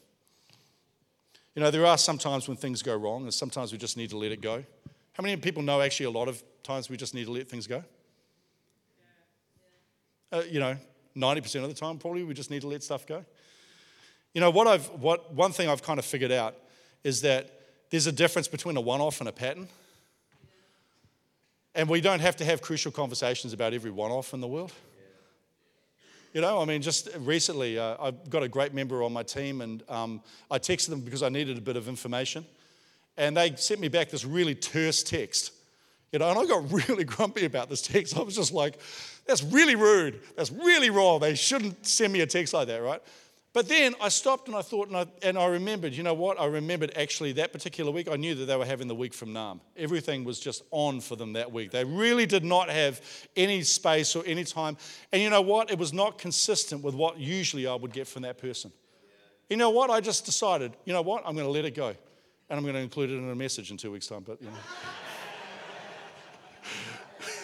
You 1.54 1.62
know, 1.62 1.70
there 1.70 1.86
are 1.86 1.98
some 1.98 2.18
times 2.18 2.48
when 2.48 2.56
things 2.56 2.82
go 2.82 2.96
wrong, 2.96 3.22
and 3.22 3.32
sometimes 3.32 3.72
we 3.72 3.78
just 3.78 3.96
need 3.96 4.10
to 4.10 4.18
let 4.18 4.32
it 4.32 4.40
go. 4.40 4.64
How 5.12 5.22
many 5.22 5.36
people 5.36 5.62
know 5.62 5.80
actually 5.80 6.06
a 6.06 6.10
lot 6.10 6.28
of 6.28 6.42
times 6.64 6.90
we 6.90 6.96
just 6.96 7.14
need 7.14 7.26
to 7.26 7.32
let 7.32 7.48
things 7.48 7.68
go? 7.68 7.84
Uh, 10.32 10.42
you 10.50 10.58
know, 10.58 10.76
90% 11.16 11.62
of 11.62 11.68
the 11.68 11.74
time, 11.74 11.98
probably 11.98 12.24
we 12.24 12.34
just 12.34 12.50
need 12.50 12.62
to 12.62 12.68
let 12.68 12.82
stuff 12.82 13.06
go. 13.06 13.24
You 14.32 14.40
know, 14.40 14.50
what 14.50 14.66
I've, 14.66 14.86
what, 14.90 15.32
one 15.32 15.52
thing 15.52 15.68
I've 15.68 15.82
kind 15.82 16.00
of 16.00 16.04
figured 16.04 16.32
out 16.32 16.56
is 17.04 17.20
that 17.20 17.50
there's 17.90 18.06
a 18.08 18.12
difference 18.12 18.48
between 18.48 18.76
a 18.76 18.80
one 18.80 19.00
off 19.00 19.20
and 19.20 19.28
a 19.28 19.32
pattern. 19.32 19.68
And 21.76 21.88
we 21.88 22.00
don't 22.00 22.20
have 22.20 22.36
to 22.36 22.44
have 22.44 22.62
crucial 22.62 22.90
conversations 22.90 23.52
about 23.52 23.74
every 23.74 23.90
one 23.90 24.10
off 24.10 24.32
in 24.32 24.40
the 24.40 24.48
world. 24.48 24.72
You 26.32 26.40
know, 26.40 26.60
I 26.60 26.64
mean, 26.64 26.82
just 26.82 27.08
recently, 27.20 27.78
uh, 27.78 27.96
I've 28.00 28.28
got 28.28 28.42
a 28.42 28.48
great 28.48 28.74
member 28.74 29.04
on 29.04 29.12
my 29.12 29.22
team, 29.22 29.60
and 29.60 29.84
um, 29.88 30.20
I 30.50 30.58
texted 30.58 30.88
them 30.88 31.00
because 31.00 31.22
I 31.22 31.28
needed 31.28 31.58
a 31.58 31.60
bit 31.60 31.76
of 31.76 31.86
information. 31.86 32.44
And 33.16 33.36
they 33.36 33.54
sent 33.54 33.78
me 33.80 33.86
back 33.86 34.10
this 34.10 34.24
really 34.24 34.56
terse 34.56 35.04
text. 35.04 35.52
You 36.10 36.18
know, 36.18 36.30
and 36.30 36.38
I 36.38 36.46
got 36.46 36.72
really 36.88 37.04
grumpy 37.04 37.44
about 37.44 37.68
this 37.68 37.82
text. 37.82 38.16
I 38.16 38.22
was 38.22 38.34
just 38.34 38.52
like, 38.52 38.80
that's 39.26 39.44
really 39.44 39.76
rude. 39.76 40.20
That's 40.36 40.50
really 40.50 40.90
wrong. 40.90 41.20
They 41.20 41.36
shouldn't 41.36 41.86
send 41.86 42.12
me 42.12 42.20
a 42.20 42.26
text 42.26 42.52
like 42.52 42.66
that, 42.66 42.82
right? 42.82 43.02
But 43.54 43.68
then 43.68 43.94
I 44.00 44.08
stopped 44.08 44.48
and 44.48 44.56
I 44.56 44.62
thought, 44.62 44.88
and 44.88 44.96
I, 44.96 45.06
and 45.22 45.38
I 45.38 45.46
remembered, 45.46 45.94
you 45.94 46.02
know 46.02 46.12
what? 46.12 46.40
I 46.40 46.46
remembered 46.46 46.92
actually 46.96 47.30
that 47.34 47.52
particular 47.52 47.92
week, 47.92 48.08
I 48.10 48.16
knew 48.16 48.34
that 48.34 48.46
they 48.46 48.56
were 48.56 48.66
having 48.66 48.88
the 48.88 48.96
week 48.96 49.14
from 49.14 49.28
Naarm. 49.28 49.60
Everything 49.76 50.24
was 50.24 50.40
just 50.40 50.64
on 50.72 51.00
for 51.00 51.14
them 51.14 51.34
that 51.34 51.52
week. 51.52 51.70
They 51.70 51.84
really 51.84 52.26
did 52.26 52.44
not 52.44 52.68
have 52.68 53.00
any 53.36 53.62
space 53.62 54.16
or 54.16 54.24
any 54.26 54.42
time. 54.42 54.76
And 55.12 55.22
you 55.22 55.30
know 55.30 55.40
what? 55.40 55.70
It 55.70 55.78
was 55.78 55.92
not 55.92 56.18
consistent 56.18 56.82
with 56.82 56.96
what 56.96 57.16
usually 57.16 57.68
I 57.68 57.76
would 57.76 57.92
get 57.92 58.08
from 58.08 58.22
that 58.22 58.38
person. 58.38 58.72
You 59.48 59.56
know 59.56 59.70
what? 59.70 59.88
I 59.88 60.00
just 60.00 60.24
decided, 60.24 60.72
you 60.84 60.92
know 60.92 61.02
what? 61.02 61.22
I'm 61.24 61.34
going 61.34 61.46
to 61.46 61.52
let 61.52 61.64
it 61.64 61.76
go. 61.76 61.94
And 62.50 62.58
I'm 62.58 62.62
going 62.62 62.74
to 62.74 62.80
include 62.80 63.10
it 63.10 63.18
in 63.18 63.30
a 63.30 63.36
message 63.36 63.70
in 63.70 63.76
two 63.76 63.92
weeks' 63.92 64.08
time. 64.08 64.24
But, 64.26 64.42
you 64.42 64.48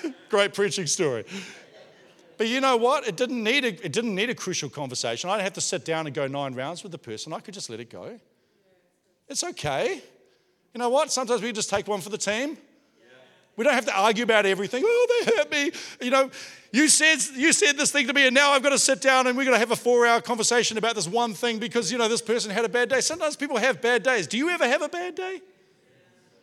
know. 0.02 0.12
Great 0.28 0.54
preaching 0.54 0.86
story. 0.86 1.24
But 2.40 2.48
you 2.48 2.62
know 2.62 2.78
what? 2.78 3.06
It 3.06 3.16
didn't 3.16 3.44
need 3.44 3.66
a, 3.66 3.84
it 3.84 3.92
didn't 3.92 4.14
need 4.14 4.30
a 4.30 4.34
crucial 4.34 4.70
conversation. 4.70 5.28
I 5.28 5.34
didn't 5.34 5.44
have 5.44 5.52
to 5.52 5.60
sit 5.60 5.84
down 5.84 6.06
and 6.06 6.14
go 6.14 6.26
nine 6.26 6.54
rounds 6.54 6.82
with 6.82 6.90
the 6.90 6.96
person. 6.96 7.34
I 7.34 7.40
could 7.40 7.52
just 7.52 7.68
let 7.68 7.80
it 7.80 7.90
go. 7.90 8.18
It's 9.28 9.44
okay. 9.44 10.00
You 10.72 10.78
know 10.78 10.88
what? 10.88 11.12
Sometimes 11.12 11.42
we 11.42 11.52
just 11.52 11.68
take 11.68 11.86
one 11.86 12.00
for 12.00 12.08
the 12.08 12.16
team. 12.16 12.56
We 13.56 13.64
don't 13.64 13.74
have 13.74 13.84
to 13.84 13.94
argue 13.94 14.24
about 14.24 14.46
everything. 14.46 14.82
Oh, 14.86 15.22
they 15.26 15.36
hurt 15.36 15.50
me. 15.52 15.70
You 16.00 16.10
know, 16.10 16.30
you 16.72 16.88
said 16.88 17.18
you 17.34 17.52
said 17.52 17.76
this 17.76 17.92
thing 17.92 18.06
to 18.06 18.14
me, 18.14 18.24
and 18.24 18.34
now 18.34 18.52
I've 18.52 18.62
got 18.62 18.70
to 18.70 18.78
sit 18.78 19.02
down 19.02 19.26
and 19.26 19.36
we're 19.36 19.44
going 19.44 19.56
to 19.56 19.60
have 19.60 19.72
a 19.72 19.76
four-hour 19.76 20.22
conversation 20.22 20.78
about 20.78 20.94
this 20.94 21.06
one 21.06 21.34
thing 21.34 21.58
because 21.58 21.92
you 21.92 21.98
know 21.98 22.08
this 22.08 22.22
person 22.22 22.50
had 22.50 22.64
a 22.64 22.70
bad 22.70 22.88
day. 22.88 23.02
Sometimes 23.02 23.36
people 23.36 23.58
have 23.58 23.82
bad 23.82 24.02
days. 24.02 24.26
Do 24.26 24.38
you 24.38 24.48
ever 24.48 24.66
have 24.66 24.80
a 24.80 24.88
bad 24.88 25.14
day? 25.14 25.42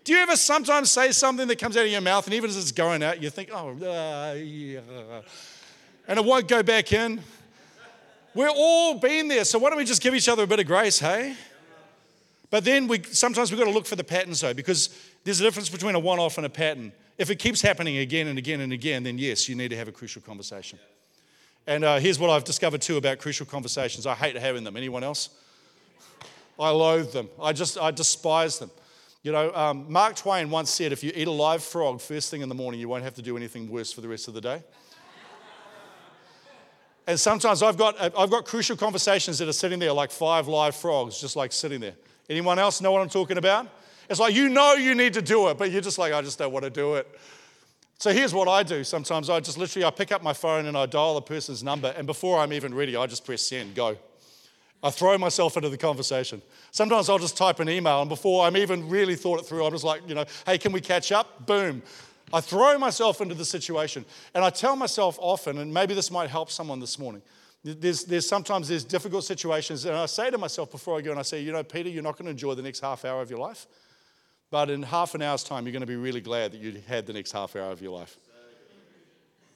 Do 0.04 0.14
you 0.14 0.20
ever 0.20 0.36
sometimes 0.36 0.92
say 0.92 1.12
something 1.12 1.48
that 1.48 1.58
comes 1.58 1.76
out 1.76 1.86
of 1.86 1.92
your 1.92 2.02
mouth, 2.02 2.28
and 2.28 2.36
even 2.36 2.52
as 2.52 2.56
it's 2.56 2.72
going 2.72 3.02
out, 3.02 3.20
you 3.20 3.32
think, 3.32 3.50
"Oh, 3.52 3.70
uh, 3.70 4.36
yeah." 4.36 5.22
And 6.08 6.18
it 6.18 6.26
won't 6.26 6.48
go 6.48 6.64
back 6.64 6.94
in. 6.94 7.22
We're 8.34 8.50
all 8.50 9.00
been 9.00 9.28
there, 9.28 9.46
so 9.46 9.60
why 9.60 9.70
don't 9.70 9.78
we 9.78 9.86
just 9.86 10.02
give 10.02 10.14
each 10.14 10.30
other 10.30 10.44
a 10.44 10.48
bit 10.48 10.60
of 10.60 10.68
grace, 10.68 11.00
hey? 11.00 11.36
But 12.50 12.64
then 12.64 12.88
we 12.88 13.04
sometimes 13.04 13.52
we've 13.52 13.60
got 13.60 13.66
to 13.66 13.72
look 13.72 13.86
for 13.86 13.96
the 13.96 14.04
patterns 14.04 14.42
though, 14.42 14.54
because 14.54 14.90
there's 15.24 15.42
a 15.42 15.44
difference 15.44 15.70
between 15.70 15.96
a 15.96 16.00
one-off 16.00 16.38
and 16.38 16.46
a 16.46 16.50
pattern. 16.50 16.92
If 17.18 17.30
it 17.30 17.38
keeps 17.38 17.62
happening 17.62 17.98
again 17.98 18.28
and 18.28 18.38
again 18.38 18.62
and 18.62 18.72
again, 18.72 19.04
then 19.04 19.18
yes, 19.18 19.50
you 19.50 19.56
need 19.56 19.70
to 19.70 19.76
have 19.76 19.88
a 19.88 19.92
crucial 19.92 20.22
conversation. 20.22 20.80
And 21.66 21.84
uh, 21.84 21.98
here's 21.98 22.20
what 22.20 22.30
I've 22.30 22.46
discovered 22.46 22.82
too 22.82 22.96
about 22.98 23.18
crucial 23.18 23.46
conversations. 23.46 24.06
I 24.06 24.14
hate 24.14 24.38
having 24.38 24.64
them. 24.64 24.78
Anyone 24.78 25.04
else? 25.04 25.30
I 26.60 26.70
loathe 26.70 27.12
them. 27.12 27.28
I 27.42 27.54
just, 27.54 27.78
I 27.78 27.92
despise 27.92 28.60
them. 28.60 28.72
You 29.24 29.32
know, 29.32 29.54
um, 29.54 29.92
Mark 29.92 30.16
Twain 30.16 30.50
once 30.50 30.70
said, 30.70 30.92
if 30.92 31.04
you 31.04 31.12
eat 31.14 31.28
a 31.28 31.32
live 31.32 31.64
frog 31.64 32.00
first 32.00 32.32
thing 32.32 32.42
in 32.42 32.50
the 32.50 32.56
morning, 32.56 32.80
you 32.80 32.88
won't 32.88 33.04
have 33.04 33.16
to 33.16 33.22
do 33.22 33.36
anything 33.36 33.70
worse 33.70 33.92
for 33.92 34.02
the 34.02 34.08
rest 34.08 34.28
of 34.28 34.34
the 34.34 34.42
day. 34.42 34.64
And 37.08 37.18
sometimes 37.18 37.64
I've 37.64 37.78
got, 37.78 38.00
uh, 38.00 38.10
I've 38.18 38.30
got 38.30 38.46
crucial 38.46 38.76
conversations 38.76 39.40
that 39.40 39.48
are 39.48 39.54
sitting 39.54 39.80
there 39.80 39.94
like 39.94 40.12
five 40.12 40.48
live 40.48 40.76
frogs, 40.76 41.20
just 41.20 41.38
like 41.38 41.54
sitting 41.54 41.80
there. 41.80 41.96
Anyone 42.30 42.60
else 42.60 42.82
know 42.82 42.92
what 42.92 43.02
I'm 43.02 43.10
talking 43.10 43.38
about? 43.38 43.68
It's 44.10 44.20
like 44.20 44.36
you 44.36 44.50
know 44.50 44.74
you 44.74 44.94
need 44.94 45.14
to 45.14 45.22
do 45.22 45.48
it, 45.48 45.58
but 45.58 45.72
you're 45.72 45.82
just 45.82 45.98
like, 45.98 46.14
I 46.14 46.22
just 46.22 46.38
don't 46.38 46.52
want 46.52 46.66
to 46.66 46.70
do 46.70 46.96
it. 46.96 47.08
So 47.98 48.12
here's 48.12 48.34
what 48.34 48.48
I 48.48 48.62
do 48.62 48.84
sometimes 48.84 49.30
I 49.30 49.40
just 49.40 49.58
literally 49.58 49.86
I 49.86 49.90
pick 49.90 50.12
up 50.12 50.22
my 50.22 50.34
phone 50.34 50.68
and 50.68 50.78
I 50.78 50.86
dial 50.86 51.16
the 51.16 51.22
person's 51.22 51.64
number, 51.64 51.94
and 51.98 52.06
before 52.06 52.40
I'm 52.40 52.54
even 52.54 52.74
ready, 52.74 52.96
I 52.96 53.08
just 53.08 53.26
press 53.26 53.42
send, 53.42 53.74
go. 53.74 53.98
I 54.84 54.92
throw 54.92 55.18
myself 55.18 55.58
into 55.58 55.70
the 55.70 55.78
conversation. 55.78 56.42
Sometimes 56.72 57.10
I'll 57.10 57.18
just 57.18 57.36
type 57.36 57.60
an 57.60 57.70
email, 57.70 58.02
and 58.02 58.10
before 58.10 58.46
I'm 58.46 58.56
even 58.56 58.88
really 58.88 59.16
thought 59.16 59.40
it 59.40 59.46
through, 59.46 59.66
I'm 59.66 59.72
just 59.72 59.84
like, 59.84 60.08
you 60.08 60.14
know, 60.14 60.26
hey, 60.46 60.58
can 60.58 60.72
we 60.72 60.82
catch 60.82 61.12
up? 61.12 61.48
Boom. 61.48 61.82
I 62.34 62.42
throw 62.42 62.78
myself 62.78 63.22
into 63.22 63.36
the 63.36 63.46
situation, 63.46 64.06
and 64.34 64.44
I 64.44 64.50
tell 64.50 64.76
myself 64.76 65.18
often, 65.22 65.60
and 65.60 65.74
maybe 65.74 65.94
this 65.94 66.12
might 66.12 66.30
help 66.30 66.52
someone 66.52 66.80
this 66.80 67.00
morning. 67.00 67.22
There's, 67.64 68.04
there's 68.04 68.28
sometimes 68.28 68.68
there's 68.68 68.84
difficult 68.84 69.24
situations, 69.24 69.86
and 69.86 69.96
I 69.96 70.06
say 70.06 70.30
to 70.30 70.38
myself 70.38 70.72
before 70.72 70.98
I 70.98 71.02
go, 71.02 71.12
and 71.12 71.20
I 71.20 71.24
say, 71.24 71.42
you 71.42 71.52
know, 71.52 71.64
Peter, 71.64 71.90
you're 71.90 72.04
not 72.04 72.18
going 72.18 72.26
to 72.26 72.32
enjoy 72.32 72.54
the 72.54 72.62
next 72.62 72.82
half 72.82 73.06
hour 73.06 73.22
of 73.22 73.30
your 73.30 73.40
life. 73.40 73.66
But 74.50 74.70
in 74.70 74.84
half 74.84 75.16
an 75.16 75.22
hour's 75.22 75.44
time, 75.44 75.66
you're 75.66 75.74
going 75.74 75.82
to 75.82 75.88
be 75.88 75.96
really 75.96 76.22
glad 76.22 76.54
that 76.54 76.62
you 76.62 76.82
had 76.88 77.06
the 77.06 77.14
next 77.14 77.32
half 77.32 77.56
hour 77.56 77.72
of 77.72 77.82
your 77.82 77.92
life. 77.92 78.18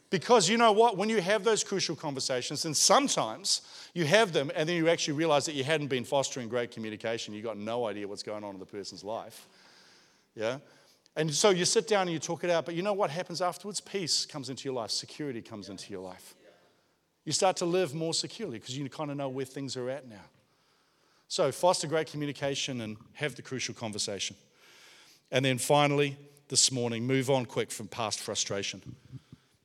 Because 0.09 0.49
you 0.49 0.57
know 0.57 0.73
what? 0.73 0.97
When 0.97 1.07
you 1.07 1.21
have 1.21 1.45
those 1.45 1.63
crucial 1.63 1.95
conversations, 1.95 2.65
and 2.65 2.75
sometimes 2.75 3.61
you 3.93 4.03
have 4.05 4.33
them 4.33 4.51
and 4.53 4.67
then 4.67 4.75
you 4.75 4.89
actually 4.89 5.13
realize 5.13 5.45
that 5.45 5.55
you 5.55 5.63
hadn't 5.63 5.87
been 5.87 6.03
fostering 6.03 6.49
great 6.49 6.71
communication, 6.71 7.33
you 7.33 7.41
got 7.41 7.57
no 7.57 7.87
idea 7.87 8.05
what's 8.05 8.23
going 8.23 8.43
on 8.43 8.53
in 8.53 8.59
the 8.59 8.65
person's 8.65 9.05
life. 9.05 9.47
Yeah? 10.35 10.57
And 11.15 11.33
so 11.33 11.49
you 11.49 11.65
sit 11.65 11.87
down 11.87 12.03
and 12.03 12.11
you 12.11 12.19
talk 12.19 12.43
it 12.43 12.49
out, 12.49 12.65
but 12.65 12.73
you 12.73 12.81
know 12.81 12.93
what 12.93 13.09
happens 13.09 13.41
afterwards? 13.41 13.81
Peace 13.81 14.25
comes 14.25 14.49
into 14.49 14.65
your 14.65 14.73
life, 14.73 14.91
security 14.91 15.41
comes 15.41 15.69
into 15.69 15.91
your 15.91 16.01
life. 16.01 16.35
You 17.25 17.31
start 17.31 17.57
to 17.57 17.65
live 17.65 17.93
more 17.93 18.13
securely 18.13 18.57
because 18.57 18.77
you 18.77 18.89
kind 18.89 19.11
of 19.11 19.17
know 19.17 19.29
where 19.29 19.45
things 19.45 19.77
are 19.77 19.89
at 19.89 20.07
now. 20.07 20.23
So 21.27 21.51
foster 21.51 21.87
great 21.87 22.07
communication 22.07 22.81
and 22.81 22.97
have 23.13 23.35
the 23.35 23.41
crucial 23.41 23.73
conversation. 23.73 24.35
And 25.31 25.45
then 25.45 25.57
finally, 25.57 26.17
this 26.49 26.71
morning, 26.71 27.05
move 27.05 27.29
on 27.29 27.45
quick 27.45 27.71
from 27.71 27.87
past 27.87 28.19
frustration. 28.19 28.81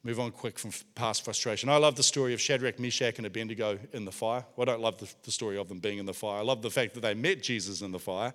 Move 0.05 0.21
on 0.21 0.31
quick 0.31 0.57
from 0.57 0.71
past 0.95 1.25
frustration. 1.25 1.69
I 1.69 1.79
love 1.79 1.97
the 1.97 2.03
story 2.05 2.33
of 2.33 2.41
Shadrach, 2.41 2.79
Meshach, 2.79 3.19
and 3.19 3.27
Abednego 3.27 3.77
in 3.93 4.05
the 4.05 4.13
fire. 4.13 4.45
Well, 4.55 4.69
I 4.69 4.73
don't 4.73 4.81
love 4.81 4.99
the, 4.99 5.13
the 5.25 5.33
story 5.33 5.59
of 5.59 5.69
them 5.69 5.81
being 5.81 5.99
in 5.99 6.07
the 6.07 6.15
fire. 6.15 6.39
I 6.39 6.43
love 6.43 6.63
the 6.63 6.71
fact 6.71 6.95
that 6.95 7.01
they 7.01 7.15
met 7.15 7.43
Jesus 7.43 7.81
in 7.83 7.91
the 7.91 7.99
fire. 7.99 8.33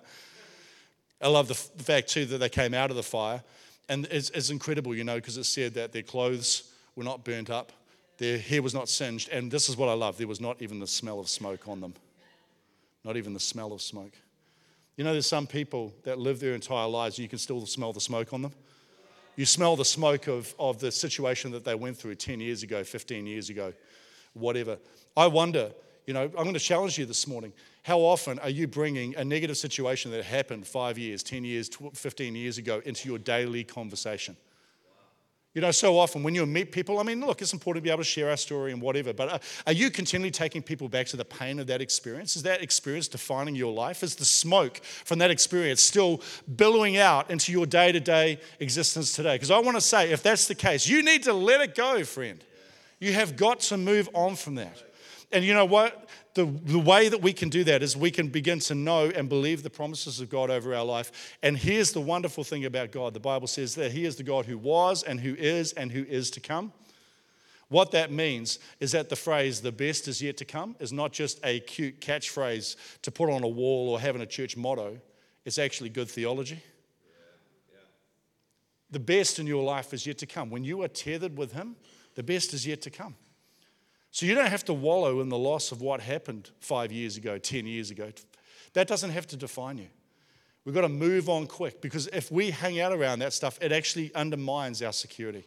I 1.22 1.28
love 1.28 1.48
the, 1.48 1.54
fact, 1.54 2.08
too, 2.08 2.26
that 2.26 2.38
they 2.38 2.48
came 2.48 2.74
out 2.74 2.90
of 2.90 2.96
the 2.96 3.02
fire. 3.02 3.42
And 3.88 4.06
it's, 4.10 4.30
it's 4.30 4.50
incredible, 4.50 4.94
you 4.94 5.04
know, 5.04 5.16
because 5.16 5.36
it 5.36 5.44
said 5.44 5.74
that 5.74 5.92
their 5.92 6.02
clothes 6.02 6.72
were 6.96 7.04
not 7.04 7.24
burnt 7.24 7.50
up, 7.50 7.72
their 8.18 8.38
hair 8.38 8.62
was 8.62 8.74
not 8.74 8.88
singed. 8.88 9.28
And 9.30 9.50
this 9.50 9.68
is 9.68 9.76
what 9.76 9.88
I 9.88 9.94
love 9.94 10.18
there 10.18 10.26
was 10.26 10.40
not 10.40 10.60
even 10.60 10.80
the 10.80 10.86
smell 10.86 11.20
of 11.20 11.28
smoke 11.28 11.68
on 11.68 11.80
them. 11.80 11.94
Not 13.04 13.16
even 13.16 13.34
the 13.34 13.40
smell 13.40 13.72
of 13.72 13.82
smoke. 13.82 14.12
You 14.96 15.04
know, 15.04 15.12
there's 15.12 15.26
some 15.26 15.46
people 15.46 15.92
that 16.04 16.18
live 16.18 16.38
their 16.38 16.54
entire 16.54 16.86
lives 16.86 17.18
and 17.18 17.22
you 17.22 17.28
can 17.28 17.38
still 17.38 17.64
smell 17.66 17.92
the 17.92 18.00
smoke 18.00 18.32
on 18.32 18.42
them. 18.42 18.52
You 19.36 19.46
smell 19.46 19.76
the 19.76 19.84
smoke 19.84 20.26
of, 20.26 20.54
of 20.58 20.78
the 20.78 20.92
situation 20.92 21.50
that 21.52 21.64
they 21.64 21.74
went 21.74 21.96
through 21.96 22.16
10 22.16 22.40
years 22.40 22.62
ago, 22.62 22.84
15 22.84 23.26
years 23.26 23.48
ago, 23.48 23.72
whatever. 24.34 24.78
I 25.16 25.26
wonder, 25.26 25.72
you 26.06 26.14
know, 26.14 26.22
I'm 26.22 26.30
going 26.30 26.54
to 26.54 26.60
challenge 26.60 26.98
you 26.98 27.06
this 27.06 27.26
morning. 27.26 27.52
How 27.82 27.98
often 27.98 28.38
are 28.40 28.50
you 28.50 28.66
bringing 28.66 29.14
a 29.16 29.24
negative 29.24 29.56
situation 29.56 30.10
that 30.12 30.24
happened 30.24 30.66
five 30.66 30.98
years, 30.98 31.22
10 31.22 31.44
years, 31.44 31.70
15 31.94 32.34
years 32.34 32.58
ago 32.58 32.82
into 32.84 33.08
your 33.08 33.18
daily 33.18 33.64
conversation? 33.64 34.36
You 35.54 35.60
know, 35.60 35.70
so 35.70 35.98
often 35.98 36.22
when 36.22 36.34
you 36.34 36.46
meet 36.46 36.72
people, 36.72 36.98
I 36.98 37.02
mean, 37.02 37.20
look, 37.20 37.42
it's 37.42 37.52
important 37.52 37.82
to 37.82 37.86
be 37.86 37.90
able 37.90 38.02
to 38.02 38.08
share 38.08 38.30
our 38.30 38.38
story 38.38 38.72
and 38.72 38.80
whatever, 38.80 39.12
but 39.12 39.28
are, 39.30 39.40
are, 39.66 39.72
you 39.74 39.90
continually 39.90 40.30
taking 40.30 40.62
people 40.62 40.88
back 40.88 41.06
to 41.08 41.16
the 41.18 41.26
pain 41.26 41.58
of 41.58 41.66
that 41.66 41.82
experience? 41.82 42.36
Is 42.36 42.42
that 42.44 42.62
experience 42.62 43.06
defining 43.06 43.54
your 43.54 43.70
life? 43.70 44.02
Is 44.02 44.16
the 44.16 44.24
smoke 44.24 44.82
from 44.82 45.18
that 45.18 45.30
experience 45.30 45.82
still 45.82 46.22
billowing 46.56 46.96
out 46.96 47.30
into 47.30 47.52
your 47.52 47.66
day 47.66 47.92
to 47.92 48.00
day 48.00 48.40
existence 48.60 49.12
today? 49.12 49.34
Because 49.34 49.50
I 49.50 49.58
want 49.58 49.76
to 49.76 49.82
say, 49.82 50.10
if 50.10 50.22
that's 50.22 50.48
the 50.48 50.54
case, 50.54 50.88
you 50.88 51.02
need 51.02 51.24
to 51.24 51.34
let 51.34 51.60
it 51.60 51.74
go, 51.74 52.02
friend. 52.02 52.42
You 52.98 53.12
have 53.12 53.36
got 53.36 53.60
to 53.60 53.76
move 53.76 54.08
on 54.14 54.36
from 54.36 54.54
that. 54.54 54.82
And 55.32 55.44
you 55.44 55.54
know 55.54 55.64
what? 55.64 56.08
the, 56.34 56.46
the 56.46 56.78
way 56.78 57.08
that 57.08 57.20
we 57.20 57.32
can 57.32 57.48
do 57.50 57.64
that 57.64 57.82
is 57.82 57.96
we 57.96 58.10
can 58.10 58.28
begin 58.28 58.58
to 58.60 58.74
know 58.74 59.10
and 59.14 59.28
believe 59.28 59.62
the 59.62 59.70
promises 59.70 60.20
of 60.20 60.30
God 60.30 60.50
over 60.50 60.74
our 60.74 60.84
life. 60.84 61.36
And 61.42 61.56
here's 61.56 61.92
the 61.92 62.00
wonderful 62.00 62.44
thing 62.44 62.64
about 62.64 62.90
God 62.90 63.12
the 63.12 63.20
Bible 63.20 63.46
says 63.46 63.74
that 63.74 63.92
He 63.92 64.04
is 64.04 64.16
the 64.16 64.22
God 64.22 64.46
who 64.46 64.56
was 64.56 65.02
and 65.02 65.20
who 65.20 65.34
is 65.34 65.72
and 65.72 65.92
who 65.92 66.04
is 66.04 66.30
to 66.32 66.40
come. 66.40 66.72
What 67.68 67.90
that 67.92 68.10
means 68.10 68.58
is 68.80 68.92
that 68.92 69.08
the 69.08 69.16
phrase, 69.16 69.60
the 69.60 69.72
best 69.72 70.06
is 70.08 70.20
yet 70.20 70.36
to 70.38 70.44
come, 70.44 70.76
is 70.78 70.92
not 70.92 71.12
just 71.12 71.40
a 71.44 71.60
cute 71.60 72.00
catchphrase 72.00 72.76
to 73.02 73.10
put 73.10 73.30
on 73.30 73.42
a 73.42 73.48
wall 73.48 73.90
or 73.90 74.00
have 74.00 74.14
in 74.14 74.20
a 74.20 74.26
church 74.26 74.56
motto, 74.56 74.98
it's 75.44 75.58
actually 75.58 75.88
good 75.88 76.08
theology. 76.08 76.62
The 78.90 79.00
best 79.00 79.38
in 79.38 79.46
your 79.46 79.64
life 79.64 79.94
is 79.94 80.06
yet 80.06 80.18
to 80.18 80.26
come. 80.26 80.50
When 80.50 80.64
you 80.64 80.82
are 80.82 80.88
tethered 80.88 81.38
with 81.38 81.52
Him, 81.52 81.76
the 82.14 82.22
best 82.22 82.52
is 82.52 82.66
yet 82.66 82.82
to 82.82 82.90
come. 82.90 83.16
So 84.12 84.26
you 84.26 84.34
don't 84.34 84.50
have 84.50 84.64
to 84.66 84.74
wallow 84.74 85.20
in 85.20 85.30
the 85.30 85.38
loss 85.38 85.72
of 85.72 85.80
what 85.80 86.00
happened 86.00 86.50
five 86.60 86.92
years 86.92 87.16
ago, 87.16 87.38
10 87.38 87.66
years 87.66 87.90
ago. 87.90 88.12
That 88.74 88.86
doesn't 88.86 89.10
have 89.10 89.26
to 89.28 89.36
define 89.36 89.78
you. 89.78 89.88
We've 90.64 90.74
got 90.74 90.82
to 90.82 90.88
move 90.88 91.28
on 91.28 91.46
quick 91.46 91.80
because 91.80 92.06
if 92.08 92.30
we 92.30 92.50
hang 92.50 92.78
out 92.78 92.92
around 92.92 93.18
that 93.20 93.32
stuff, 93.32 93.58
it 93.60 93.72
actually 93.72 94.14
undermines 94.14 94.82
our 94.82 94.92
security. 94.92 95.44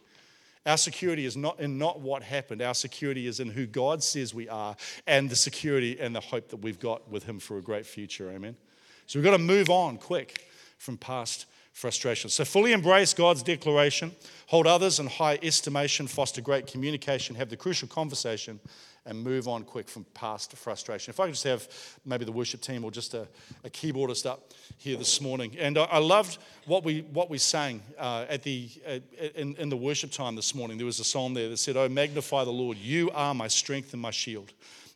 Our 0.65 0.77
security 0.77 1.25
is 1.25 1.37
not 1.37 1.59
in 1.59 1.77
not 1.77 2.01
what 2.01 2.23
happened. 2.23 2.63
Our 2.63 2.73
security 2.73 3.27
is 3.27 3.39
in 3.39 3.51
who 3.51 3.67
God 3.67 4.01
says 4.01 4.33
we 4.33 4.49
are 4.49 4.75
and 5.05 5.29
the 5.29 5.35
security 5.35 5.99
and 5.99 6.15
the 6.15 6.19
hope 6.19 6.49
that 6.49 6.57
we've 6.57 6.79
got 6.79 7.07
with 7.07 7.23
Him 7.23 7.39
for 7.39 7.59
a 7.59 7.61
great 7.61 7.85
future. 7.85 8.31
Amen. 8.31 8.57
So 9.05 9.19
we've 9.19 9.23
got 9.23 9.37
to 9.37 9.43
move 9.43 9.69
on 9.69 9.97
quick 9.97 10.47
from 10.79 10.97
past 10.97 11.45
frustration. 11.75 12.29
So 12.29 12.45
fully 12.45 12.71
embrace 12.71 13.13
God's 13.13 13.43
declaration, 13.43 14.15
hold 14.47 14.65
others 14.65 14.99
in 14.99 15.07
high 15.07 15.37
estimation, 15.43 16.07
foster 16.07 16.39
great 16.39 16.67
communication, 16.67 17.35
have 17.35 17.49
the 17.49 17.57
crucial 17.57 17.89
conversation, 17.89 18.61
and 19.05 19.21
move 19.21 19.49
on 19.49 19.65
quick 19.65 19.89
from 19.89 20.05
past 20.13 20.53
frustration. 20.53 21.11
If 21.11 21.19
I 21.19 21.25
could 21.25 21.33
just 21.33 21.43
have 21.43 21.67
maybe 22.05 22.23
the 22.23 22.31
worship 22.31 22.61
team 22.61 22.85
or 22.85 22.91
just 22.91 23.13
a, 23.13 23.27
a 23.65 23.69
keyboardist 23.69 24.25
up 24.25 24.53
here 24.77 24.95
this 24.95 25.19
morning. 25.19 25.53
And 25.59 25.77
I, 25.77 25.83
I 25.83 25.97
loved 25.97 26.37
what 26.65 26.85
we, 26.85 27.01
what 27.11 27.29
we 27.29 27.37
sang 27.37 27.83
uh, 27.99 28.25
at 28.29 28.41
the, 28.43 28.69
uh, 28.87 28.99
in, 29.35 29.57
in 29.57 29.67
the 29.67 29.77
worship 29.77 30.11
time 30.11 30.37
this 30.37 30.55
morning. 30.55 30.77
There 30.77 30.85
was 30.85 31.01
a 31.01 31.03
song 31.03 31.33
there 31.33 31.49
that 31.49 31.57
said, 31.57 31.75
Oh, 31.75 31.89
magnify 31.89 32.45
the 32.45 32.51
Lord. 32.51 32.77
You 32.77 33.11
are 33.11 33.33
my 33.35 33.49
strength 33.49 33.91
and 33.91 34.01
my 34.01 34.11
shield, 34.11 34.53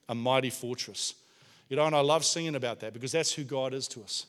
a 0.08 0.16
mighty 0.16 0.50
fortress. 0.50 1.14
You 1.68 1.76
know, 1.76 1.86
and 1.86 1.96
I 1.96 2.00
love 2.00 2.24
singing 2.24 2.56
about 2.56 2.80
that 2.80 2.94
because 2.94 3.12
that's 3.12 3.34
who 3.34 3.44
God 3.44 3.74
is 3.74 3.88
to 3.90 4.02
us. 4.02 4.28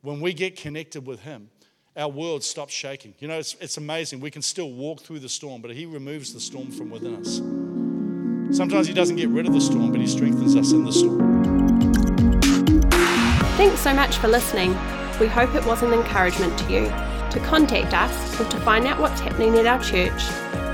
When 0.00 0.20
we 0.20 0.32
get 0.32 0.56
connected 0.56 1.04
with 1.06 1.20
Him, 1.20 1.50
our 1.96 2.08
world 2.08 2.42
stops 2.42 2.72
shaking. 2.72 3.14
You 3.18 3.28
know, 3.28 3.38
it's, 3.38 3.54
it's 3.60 3.76
amazing. 3.76 4.20
We 4.20 4.30
can 4.30 4.42
still 4.42 4.70
walk 4.70 5.00
through 5.00 5.20
the 5.20 5.28
storm, 5.28 5.60
but 5.62 5.70
He 5.72 5.86
removes 5.86 6.32
the 6.32 6.40
storm 6.40 6.70
from 6.70 6.90
within 6.90 7.16
us. 7.16 7.36
Sometimes 8.56 8.86
He 8.86 8.94
doesn't 8.94 9.16
get 9.16 9.28
rid 9.28 9.46
of 9.46 9.52
the 9.52 9.60
storm, 9.60 9.92
but 9.92 10.00
He 10.00 10.06
strengthens 10.06 10.56
us 10.56 10.72
in 10.72 10.84
the 10.84 10.92
storm. 10.92 11.42
Thanks 13.56 13.80
so 13.80 13.92
much 13.94 14.16
for 14.16 14.28
listening. 14.28 14.70
We 15.20 15.26
hope 15.26 15.54
it 15.54 15.64
was 15.66 15.82
an 15.82 15.92
encouragement 15.92 16.58
to 16.60 16.72
you. 16.72 16.86
To 17.30 17.40
contact 17.44 17.94
us 17.94 18.40
or 18.40 18.44
to 18.44 18.56
find 18.60 18.86
out 18.86 18.98
what's 18.98 19.20
happening 19.20 19.54
at 19.56 19.66
our 19.66 19.82
church, 19.82 20.22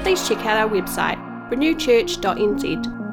please 0.03 0.27
check 0.27 0.39
out 0.47 0.57
our 0.57 0.69
website, 0.69 1.19
renewchurch.nz 1.51 3.08